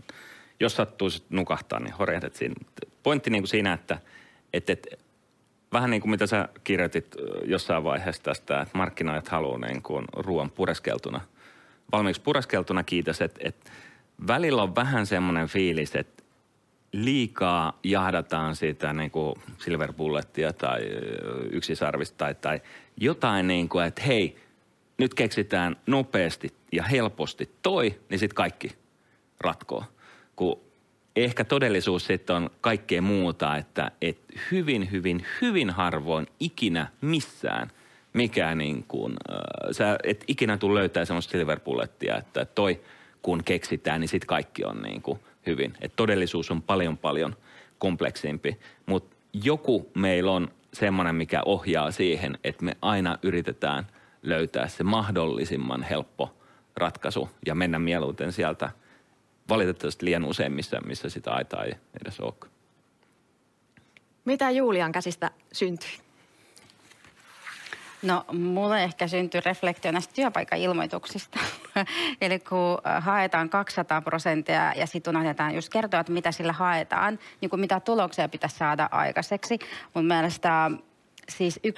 jos 0.60 0.76
sattuisi 0.76 1.24
nukahtaa, 1.30 1.80
niin 1.80 1.94
horjahdat 1.94 2.36
siinä. 2.36 2.56
Pointti 3.04 3.30
niin 3.30 3.42
kuin 3.42 3.50
siinä, 3.50 3.74
että 3.74 4.00
et, 4.54 4.70
et, 4.70 5.00
vähän 5.74 5.90
niin 5.90 6.02
kuin 6.02 6.12
mitä 6.12 6.28
sä 6.28 6.50
kirjoitit 6.64 7.16
jossain 7.46 7.84
vaiheessa 7.84 8.24
tästä, 8.24 8.62
että 8.62 8.78
markkinoijat 8.78 9.28
haluaa 9.28 9.58
niin 9.58 9.82
kuin 9.82 10.06
ruoan 10.14 10.52
pureskeltuna. 10.52 11.22
Valmiiksi 11.92 12.22
pureskeltuna 12.22 12.84
kiitos, 12.84 13.22
että, 13.22 13.40
että 13.44 13.72
välillä 14.28 14.64
on 14.64 14.76
vähän 14.76 15.06
semmoinen 15.06 15.48
fiilis, 15.48 15.96
että 15.96 16.24
liikaa 16.92 17.80
jahdataan 17.84 18.56
sitä 18.56 18.94
niin 18.94 19.12
kuin 19.12 19.36
silver 19.58 19.94
bullettia 19.94 20.54
tai 20.54 20.80
yksisarvista 21.52 22.18
tai, 22.18 22.36
tai 22.36 22.62
jotain 22.98 23.48
niin 23.48 23.70
kuin, 23.70 23.86
että 23.86 24.02
hei, 24.02 24.38
nyt 24.98 25.14
keksitään 25.14 25.76
nopeasti 25.88 26.54
ja 26.72 26.84
helposti 26.84 27.52
toi, 27.62 28.00
niin 28.10 28.20
sitten 28.20 28.36
kaikki 28.36 28.72
ratkoo. 29.40 29.84
Kun 30.36 30.60
ehkä 31.16 31.44
todellisuus 31.44 32.06
sitten 32.06 32.36
on 32.36 32.50
kaikkea 32.62 33.02
muuta, 33.02 33.58
että 33.58 33.92
et 34.02 34.18
hyvin, 34.52 34.92
hyvin, 34.92 35.26
hyvin 35.42 35.70
harvoin 35.70 36.28
ikinä 36.40 36.88
missään 37.02 37.72
mikään 38.14 38.58
niin 38.58 38.86
kuin, 38.88 39.14
äh, 39.32 39.38
sä 39.72 39.98
et 40.04 40.24
ikinä 40.28 40.58
tule 40.58 40.80
löytää 40.80 41.06
semmoista 41.06 41.32
silver 41.32 41.60
bullettia, 41.60 42.18
että 42.18 42.46
toi 42.46 42.82
kun 43.22 43.44
keksitään, 43.44 44.02
niin 44.02 44.10
sitten 44.10 44.28
kaikki 44.28 44.64
on 44.64 44.82
niin 44.82 45.02
kuin 45.02 45.20
hyvin. 45.48 45.74
Et 45.82 45.94
todellisuus 45.96 46.52
on 46.52 46.62
paljon 46.62 46.98
paljon 46.98 47.36
kompleksimpi, 47.78 48.60
mutta 48.86 49.16
joku 49.34 49.92
meillä 49.94 50.32
on 50.32 50.52
semmoinen, 50.74 51.16
mikä 51.16 51.42
ohjaa 51.46 51.92
siihen, 51.92 52.38
että 52.44 52.66
me 52.66 52.78
aina 52.82 53.18
yritetään 53.24 53.88
löytää 54.24 54.68
se 54.68 54.84
mahdollisimman 54.84 55.84
helppo 55.84 56.34
ratkaisu 56.76 57.30
ja 57.46 57.56
mennä 57.56 57.80
mieluiten 57.80 58.32
sieltä 58.32 58.70
valitettavasti 59.50 60.06
liian 60.06 60.26
usein, 60.26 60.52
missä, 60.52 60.80
missä 60.86 61.10
sitä 61.10 61.32
aitaa 61.32 61.64
ei 61.64 61.74
edes 62.02 62.20
ole. 62.20 62.34
Mitä 64.26 64.52
Julian 64.52 64.92
käsistä 64.92 65.32
syntyi? 65.54 66.07
No, 68.02 68.26
mulle 68.34 68.84
ehkä 68.84 69.08
syntyi 69.08 69.42
reflektio 69.46 69.92
näistä 69.92 70.14
työpaikkailmoituksista. 70.14 71.40
Eli 72.22 72.40
kun 72.40 72.78
haetaan 73.00 73.50
200 73.50 74.02
prosenttia 74.02 74.74
ja 74.76 74.86
sitten 74.88 75.12
unohdetaan 75.12 75.56
just 75.56 75.70
kertoa, 75.70 76.00
että 76.00 76.12
mitä 76.12 76.32
sillä 76.32 76.54
haetaan, 76.54 77.20
niin 77.42 77.50
kuin 77.50 77.60
mitä 77.60 77.80
tuloksia 77.80 78.30
pitäisi 78.30 78.58
saada 78.58 78.90
aikaiseksi. 78.92 79.60
Mun 79.94 80.06
mielestä 80.06 80.72
siis, 81.30 81.60
y- 81.64 81.70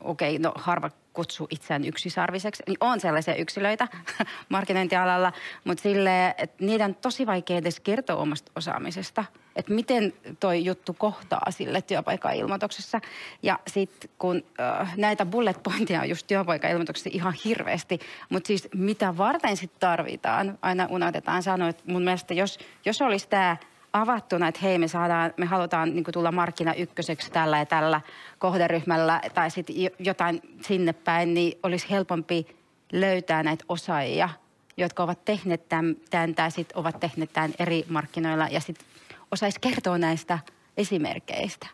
okei, 0.00 0.36
okay, 0.36 0.42
no 0.42 0.52
harva 0.56 0.90
kutsuu 1.12 1.46
itseään 1.50 1.84
yksisarviseksi, 1.84 2.62
niin 2.66 2.76
on 2.80 3.00
sellaisia 3.00 3.34
yksilöitä 3.34 3.88
markkinointialalla, 4.48 5.32
mutta 5.64 5.82
sille, 5.82 6.34
että 6.38 6.64
niiden 6.64 6.92
on 6.92 6.94
tosi 6.94 7.26
vaikea 7.26 7.56
edes 7.56 7.80
kertoa 7.80 8.16
omasta 8.16 8.52
osaamisesta, 8.56 9.24
että 9.56 9.72
miten 9.72 10.12
toi 10.40 10.64
juttu 10.64 10.94
kohtaa 10.98 11.50
sille 11.50 11.82
työpaikka-ilmoituksessa. 11.82 13.00
Ja 13.42 13.58
sitten 13.66 14.10
kun 14.18 14.44
äh, 14.60 14.96
näitä 14.96 15.26
bullet 15.26 15.62
pointia 15.62 16.00
on 16.00 16.08
just 16.08 16.26
työpaikka-ilmoituksessa 16.26 17.10
ihan 17.12 17.34
hirveästi, 17.44 18.00
mutta 18.28 18.46
siis 18.46 18.68
mitä 18.74 19.16
varten 19.16 19.56
sitten 19.56 19.80
tarvitaan, 19.80 20.58
aina 20.62 20.86
unohdetaan 20.90 21.42
sanoa, 21.42 21.68
että 21.68 21.82
mun 21.86 22.02
mielestä 22.02 22.34
jos, 22.34 22.58
jos 22.84 23.02
olisi 23.02 23.28
tämä 23.28 23.56
avattuna, 23.92 24.48
että 24.48 24.60
hei 24.62 24.78
me, 24.78 24.88
saadaan, 24.88 25.34
me 25.36 25.46
halutaan 25.46 25.94
niin 25.94 26.04
tulla 26.12 26.32
markkina 26.32 26.74
ykköseksi 26.74 27.30
tällä 27.30 27.58
ja 27.58 27.66
tällä 27.66 28.00
kohderyhmällä 28.38 29.20
tai 29.34 29.50
sitten 29.50 29.76
jotain 29.98 30.40
sinne 30.60 30.92
päin, 30.92 31.34
niin 31.34 31.58
olisi 31.62 31.90
helpompi 31.90 32.46
löytää 32.92 33.42
näitä 33.42 33.64
osaajia, 33.68 34.28
jotka 34.76 35.02
ovat 35.02 35.24
tehneet 35.24 35.68
tämän 35.68 36.34
tai 36.36 36.50
sitten 36.50 36.78
ovat 36.78 37.00
tehneet 37.00 37.32
tämän 37.32 37.54
eri 37.58 37.84
markkinoilla 37.88 38.48
ja 38.50 38.60
sitten 38.60 38.86
osaisi 39.30 39.60
kertoa 39.60 39.98
näistä 39.98 40.38
esimerkkeistä. 40.76 41.66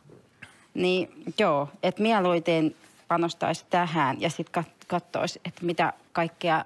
Niin 0.75 1.25
joo, 1.39 1.69
että 1.83 2.03
mieluiten 2.03 2.75
panostaisi 3.09 3.65
tähän 3.71 4.21
ja 4.21 4.31
sitten 4.31 4.65
katsoisi, 4.87 5.41
että 5.45 5.65
mitä 5.65 5.93
kaikkea 6.13 6.65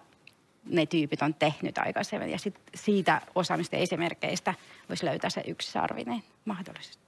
ne 0.64 0.86
tyypit 0.86 1.22
on 1.22 1.34
tehnyt 1.34 1.78
aikaisemmin. 1.78 2.30
Ja 2.30 2.38
sit 2.38 2.60
siitä 2.74 3.20
osaamista 3.34 3.76
esimerkkeistä 3.76 4.54
voisi 4.88 5.06
löytää 5.06 5.30
se 5.30 5.42
yksisarvinen 5.46 6.22
mahdollisesti. 6.44 7.02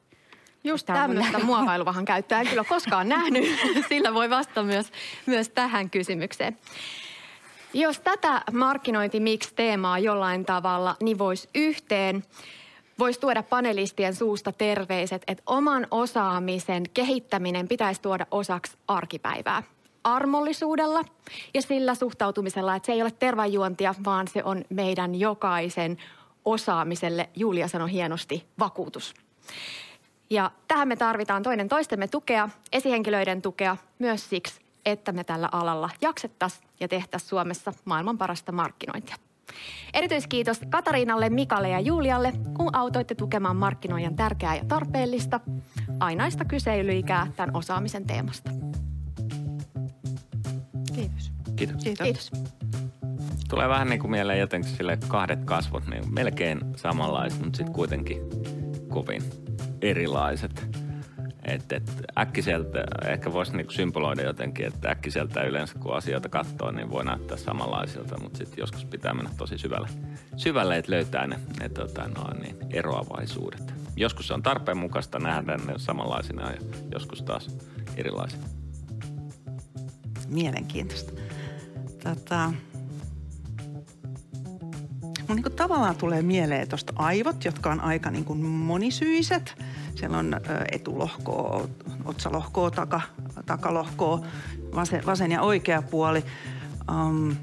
Just 0.64 0.87
tämmöistä 0.87 1.38
muovailuvahan 1.38 2.05
käyttöä 2.05 2.40
en 2.40 2.47
kyllä 2.47 2.64
koskaan 2.64 3.09
nähnyt. 3.09 3.45
Sillä 3.88 4.14
voi 4.14 4.31
vastata 4.31 4.62
myös, 4.62 4.93
myös 5.27 5.49
tähän 5.49 5.90
kysymykseen. 5.90 6.59
Jos 7.75 8.01
tätä 8.01 8.43
markkinointi-mix-teemaa 8.53 9.99
jollain 9.99 10.45
tavalla 10.45 10.97
nivoisi 11.03 11.49
yhteen, 11.55 12.25
voisi 12.99 13.21
tuoda 13.21 13.43
panelistien 13.43 14.14
suusta 14.14 14.53
terveiset, 14.53 15.23
että 15.27 15.43
oman 15.47 15.87
osaamisen 15.90 16.83
kehittäminen 16.95 17.69
pitäisi 17.69 18.03
tuoda 18.03 18.27
osaksi 18.31 18.77
arkipäivää 18.88 19.62
armollisuudella 20.05 21.05
ja 21.55 21.62
sillä 21.62 21.95
suhtautumisella, 21.95 22.77
että 22.77 22.87
se 22.87 22.93
ei 22.93 23.03
ole 23.03 23.11
tervajuontia, 23.11 23.95
vaan 24.05 24.29
se 24.29 24.45
on 24.45 24.64
meidän 24.71 25.14
jokaisen 25.14 25.97
osaamiselle, 26.45 27.31
Julia 27.37 27.69
sanoi 27.69 27.93
hienosti, 27.93 28.47
vakuutus. 28.59 29.14
Ja 30.31 30.51
tähän 30.69 30.88
me 30.88 30.97
tarvitaan 30.97 31.43
toinen 31.43 31.69
toistemme 31.69 32.09
tukea, 32.09 32.49
esihenkilöiden 32.73 33.43
tukea 33.43 33.77
myös 33.99 34.31
siksi, 34.31 34.61
että 34.85 35.12
me 35.12 35.25
tällä 35.25 35.49
alalla 35.53 35.90
jaksettaisiin 36.01 36.69
ja 36.81 36.88
tehtäisiin 36.88 37.29
Suomessa 37.29 37.73
maailman 37.85 38.19
parasta 38.19 38.52
markkinointia. 38.52 39.17
Erityiskiitos 39.94 40.61
Katariinalle, 40.71 41.31
Mikalle 41.31 41.69
ja 41.69 41.81
Julialle, 41.81 42.33
kun 42.57 42.77
autoitte 42.77 43.15
tukemaan 43.15 43.57
markkinoijan 43.57 44.17
tärkeää 44.17 44.57
ja 44.57 44.65
tarpeellista 44.65 45.40
ainaista 46.00 46.44
kyselyikää 46.44 47.33
tämän 47.37 47.57
osaamisen 47.57 48.07
teemasta. 48.07 48.50
Kiitos. 51.57 51.85
Kiitos. 51.85 52.05
Kiitos. 52.05 52.33
Tulee 53.48 53.69
vähän 53.69 53.88
niin 53.88 54.00
kuin 54.00 54.11
mieleen 54.11 54.40
jotenkin 54.40 54.71
sille 54.71 54.98
kahdet 55.09 55.44
kasvot, 55.44 55.87
niin 55.87 56.15
melkein 56.15 56.61
samanlaiset, 56.77 57.44
mutta 57.44 57.57
sitten 57.57 57.75
kuitenkin 57.75 58.21
kovin 58.88 59.23
erilaiset. 59.83 60.67
Et, 61.44 61.73
et 61.73 61.90
äkkiseltä, 62.19 62.85
ehkä 63.07 63.33
voisi 63.33 63.57
niinku 63.57 63.73
symboloida 63.73 64.23
jotenkin, 64.23 64.67
että 64.67 64.90
äkkiseltä 64.90 65.42
yleensä 65.42 65.79
kun 65.79 65.96
asioita 65.96 66.29
katsoo, 66.29 66.71
niin 66.71 66.90
voi 66.90 67.05
näyttää 67.05 67.37
samanlaisilta, 67.37 68.21
mutta 68.21 68.38
sitten 68.38 68.59
joskus 68.59 68.85
pitää 68.85 69.15
mennä 69.15 69.31
tosi 69.37 69.59
syvälle, 69.59 69.88
syvälle 70.37 70.77
että 70.77 70.92
löytää 70.92 71.27
ne, 71.27 71.38
ne 71.61 71.69
tota, 71.69 72.09
no, 72.09 72.25
niin, 72.42 72.57
eroavaisuudet. 72.71 73.75
Joskus 73.96 74.27
se 74.27 74.35
on 74.35 74.42
tarpeen 74.42 74.79
mukaista 74.79 75.19
nähdä 75.19 75.57
ne 75.57 75.75
samanlaisina 75.77 76.50
ja 76.50 76.59
joskus 76.92 77.23
taas 77.23 77.57
erilaisina. 77.96 78.44
Mielenkiintoista. 80.29 81.13
Tota, 82.05 82.52
mun 85.29 85.37
niin 85.37 85.52
tavallaan 85.57 85.96
tulee 85.96 86.23
mieleen 86.23 86.69
tuosta 86.69 86.92
aivot, 86.96 87.44
jotka 87.44 87.71
on 87.71 87.81
aika 87.81 88.11
niin 88.11 88.25
kuin 88.25 88.38
monisyiset. 88.38 89.57
Siellä 89.94 90.19
on 90.19 90.40
etulohkoa, 90.73 91.69
otsalohkoa, 92.05 92.71
taka, 92.71 93.00
takalohkoa, 93.46 94.27
vasen, 94.75 95.07
vasen 95.07 95.33
ja 95.33 95.42
oikea 95.42 95.83
puoli. 95.83 96.25
Um, 96.90 97.37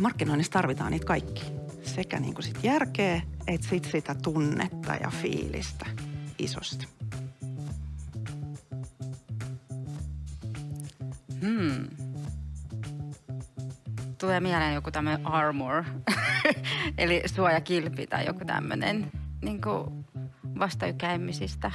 markkinoinnissa 0.00 0.52
tarvitaan 0.52 0.92
niitä 0.92 1.06
kaikki. 1.06 1.44
Sekä 1.82 2.20
niin 2.20 2.34
kuin 2.34 2.44
sit 2.44 2.58
järkeä, 2.62 3.22
että 3.46 3.68
sit 3.68 3.88
sitä 3.92 4.14
tunnetta 4.14 4.94
ja 4.94 5.10
fiilistä 5.10 5.86
isosti. 6.38 6.88
Hmm 11.40 12.05
tulee 14.18 14.40
mieleen 14.40 14.74
joku 14.74 14.90
tämmöinen 14.90 15.26
armor, 15.26 15.84
eli 16.98 17.22
suojakilpi 17.26 18.06
tai 18.06 18.26
joku 18.26 18.44
tämmöinen 18.44 19.12
niin 19.42 19.60
vastaykäimisistä. 20.58 21.70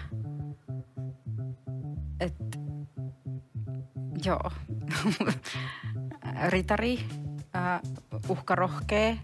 Et, 2.20 2.60
joo. 4.26 4.52
Ritari, 6.50 7.00
uh, 7.40 8.30
uhkarohkee, 8.30 9.18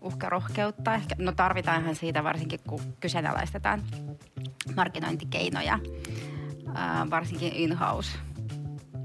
uhkarohkeutta 0.00 0.94
ehkä. 0.94 1.14
No 1.18 1.32
tarvitaanhan 1.32 1.94
siitä 1.94 2.24
varsinkin, 2.24 2.60
kun 2.68 2.80
kyseenalaistetaan 3.00 3.82
markkinointikeinoja, 4.76 5.78
uh, 6.68 7.10
varsinkin 7.10 7.52
in-house 7.52 8.18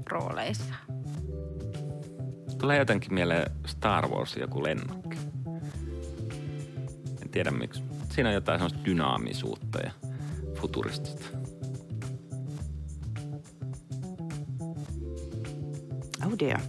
rooleissa. 0.06 0.74
Tulee 2.64 2.78
jotenkin 2.78 3.14
mieleen 3.14 3.50
Star 3.66 4.08
Wars 4.08 4.36
joku 4.36 4.62
lennokki. 4.62 5.18
En 7.22 7.28
tiedä 7.30 7.50
miksi. 7.50 7.82
Siinä 8.10 8.28
on 8.28 8.34
jotain 8.34 8.58
sellaista 8.58 8.84
dynaamisuutta 8.84 9.78
ja 9.78 9.90
futuristista. 10.60 11.26
Oh 16.26 16.38
dear. 16.38 16.60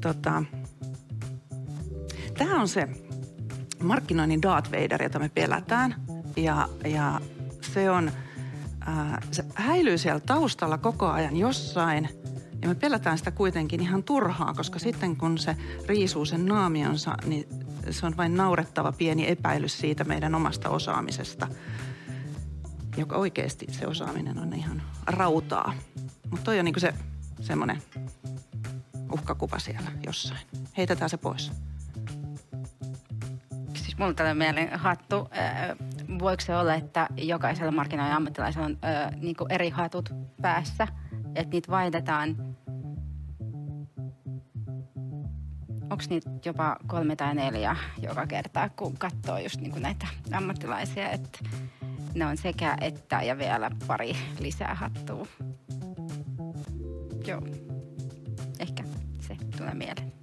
Tota, 0.00 0.42
tämä 2.38 2.60
on 2.60 2.68
se 2.68 2.88
markkinoinnin 3.82 4.42
Darth 4.42 4.70
Vader, 4.72 5.02
jota 5.02 5.18
me 5.18 5.28
pelätään. 5.28 5.94
Ja, 6.36 6.68
ja 6.84 7.20
se 7.60 7.90
on, 7.90 8.10
ää, 8.80 9.22
se 9.30 9.44
häilyy 9.54 9.98
siellä 9.98 10.20
taustalla 10.20 10.78
koko 10.78 11.06
ajan 11.06 11.36
jossain– 11.36 12.08
ja 12.62 12.68
me 12.68 12.74
pelätään 12.74 13.18
sitä 13.18 13.30
kuitenkin 13.30 13.80
ihan 13.80 14.02
turhaa, 14.02 14.54
koska 14.54 14.78
sitten 14.78 15.16
kun 15.16 15.38
se 15.38 15.56
riisuu 15.86 16.24
sen 16.24 16.46
naamionsa, 16.46 17.16
niin 17.24 17.48
se 17.90 18.06
on 18.06 18.16
vain 18.16 18.36
naurettava 18.36 18.92
pieni 18.92 19.30
epäilys 19.30 19.78
siitä 19.78 20.04
meidän 20.04 20.34
omasta 20.34 20.68
osaamisesta, 20.68 21.48
joka 22.96 23.16
oikeasti 23.16 23.66
se 23.70 23.86
osaaminen 23.86 24.38
on 24.38 24.52
ihan 24.52 24.82
rautaa. 25.06 25.74
Mutta 26.30 26.44
toi 26.44 26.58
on 26.58 26.64
niinku 26.64 26.80
se 26.80 26.94
semmoinen 27.40 27.82
uhkakuva 29.12 29.58
siellä 29.58 29.90
jossain. 30.06 30.40
Heitetään 30.76 31.10
se 31.10 31.16
pois. 31.16 31.52
Siis 33.74 33.98
mulla 33.98 34.14
tällä 34.14 34.34
mieleen 34.34 34.78
hattu. 34.78 35.28
voiko 36.18 36.40
se 36.40 36.56
olla, 36.56 36.74
että 36.74 37.08
jokaisella 37.16 37.72
markkinoiden 37.72 38.16
ammattilaisella 38.16 38.66
on 38.66 38.78
äh, 38.84 39.20
niinku 39.20 39.46
eri 39.50 39.70
hatut 39.70 40.14
päässä– 40.42 40.88
että 41.38 41.50
niitä 41.50 41.72
vaihdetaan. 41.72 42.47
Onko 45.90 46.04
niitä 46.10 46.30
jopa 46.44 46.76
kolme 46.86 47.16
tai 47.16 47.34
neljä 47.34 47.76
joka 48.02 48.26
kerta, 48.26 48.68
kun 48.68 48.98
katsoo 48.98 49.38
just 49.38 49.60
niin 49.60 49.70
kuin 49.70 49.82
näitä 49.82 50.06
ammattilaisia, 50.32 51.10
että 51.10 51.38
ne 52.14 52.26
on 52.26 52.36
sekä 52.36 52.76
että 52.80 53.22
ja 53.22 53.38
vielä 53.38 53.70
pari 53.86 54.16
lisää 54.40 54.74
hattua. 54.74 55.26
Joo, 57.26 57.42
ehkä 58.58 58.84
se 59.20 59.36
tulee 59.56 59.74
mieleen. 59.74 60.17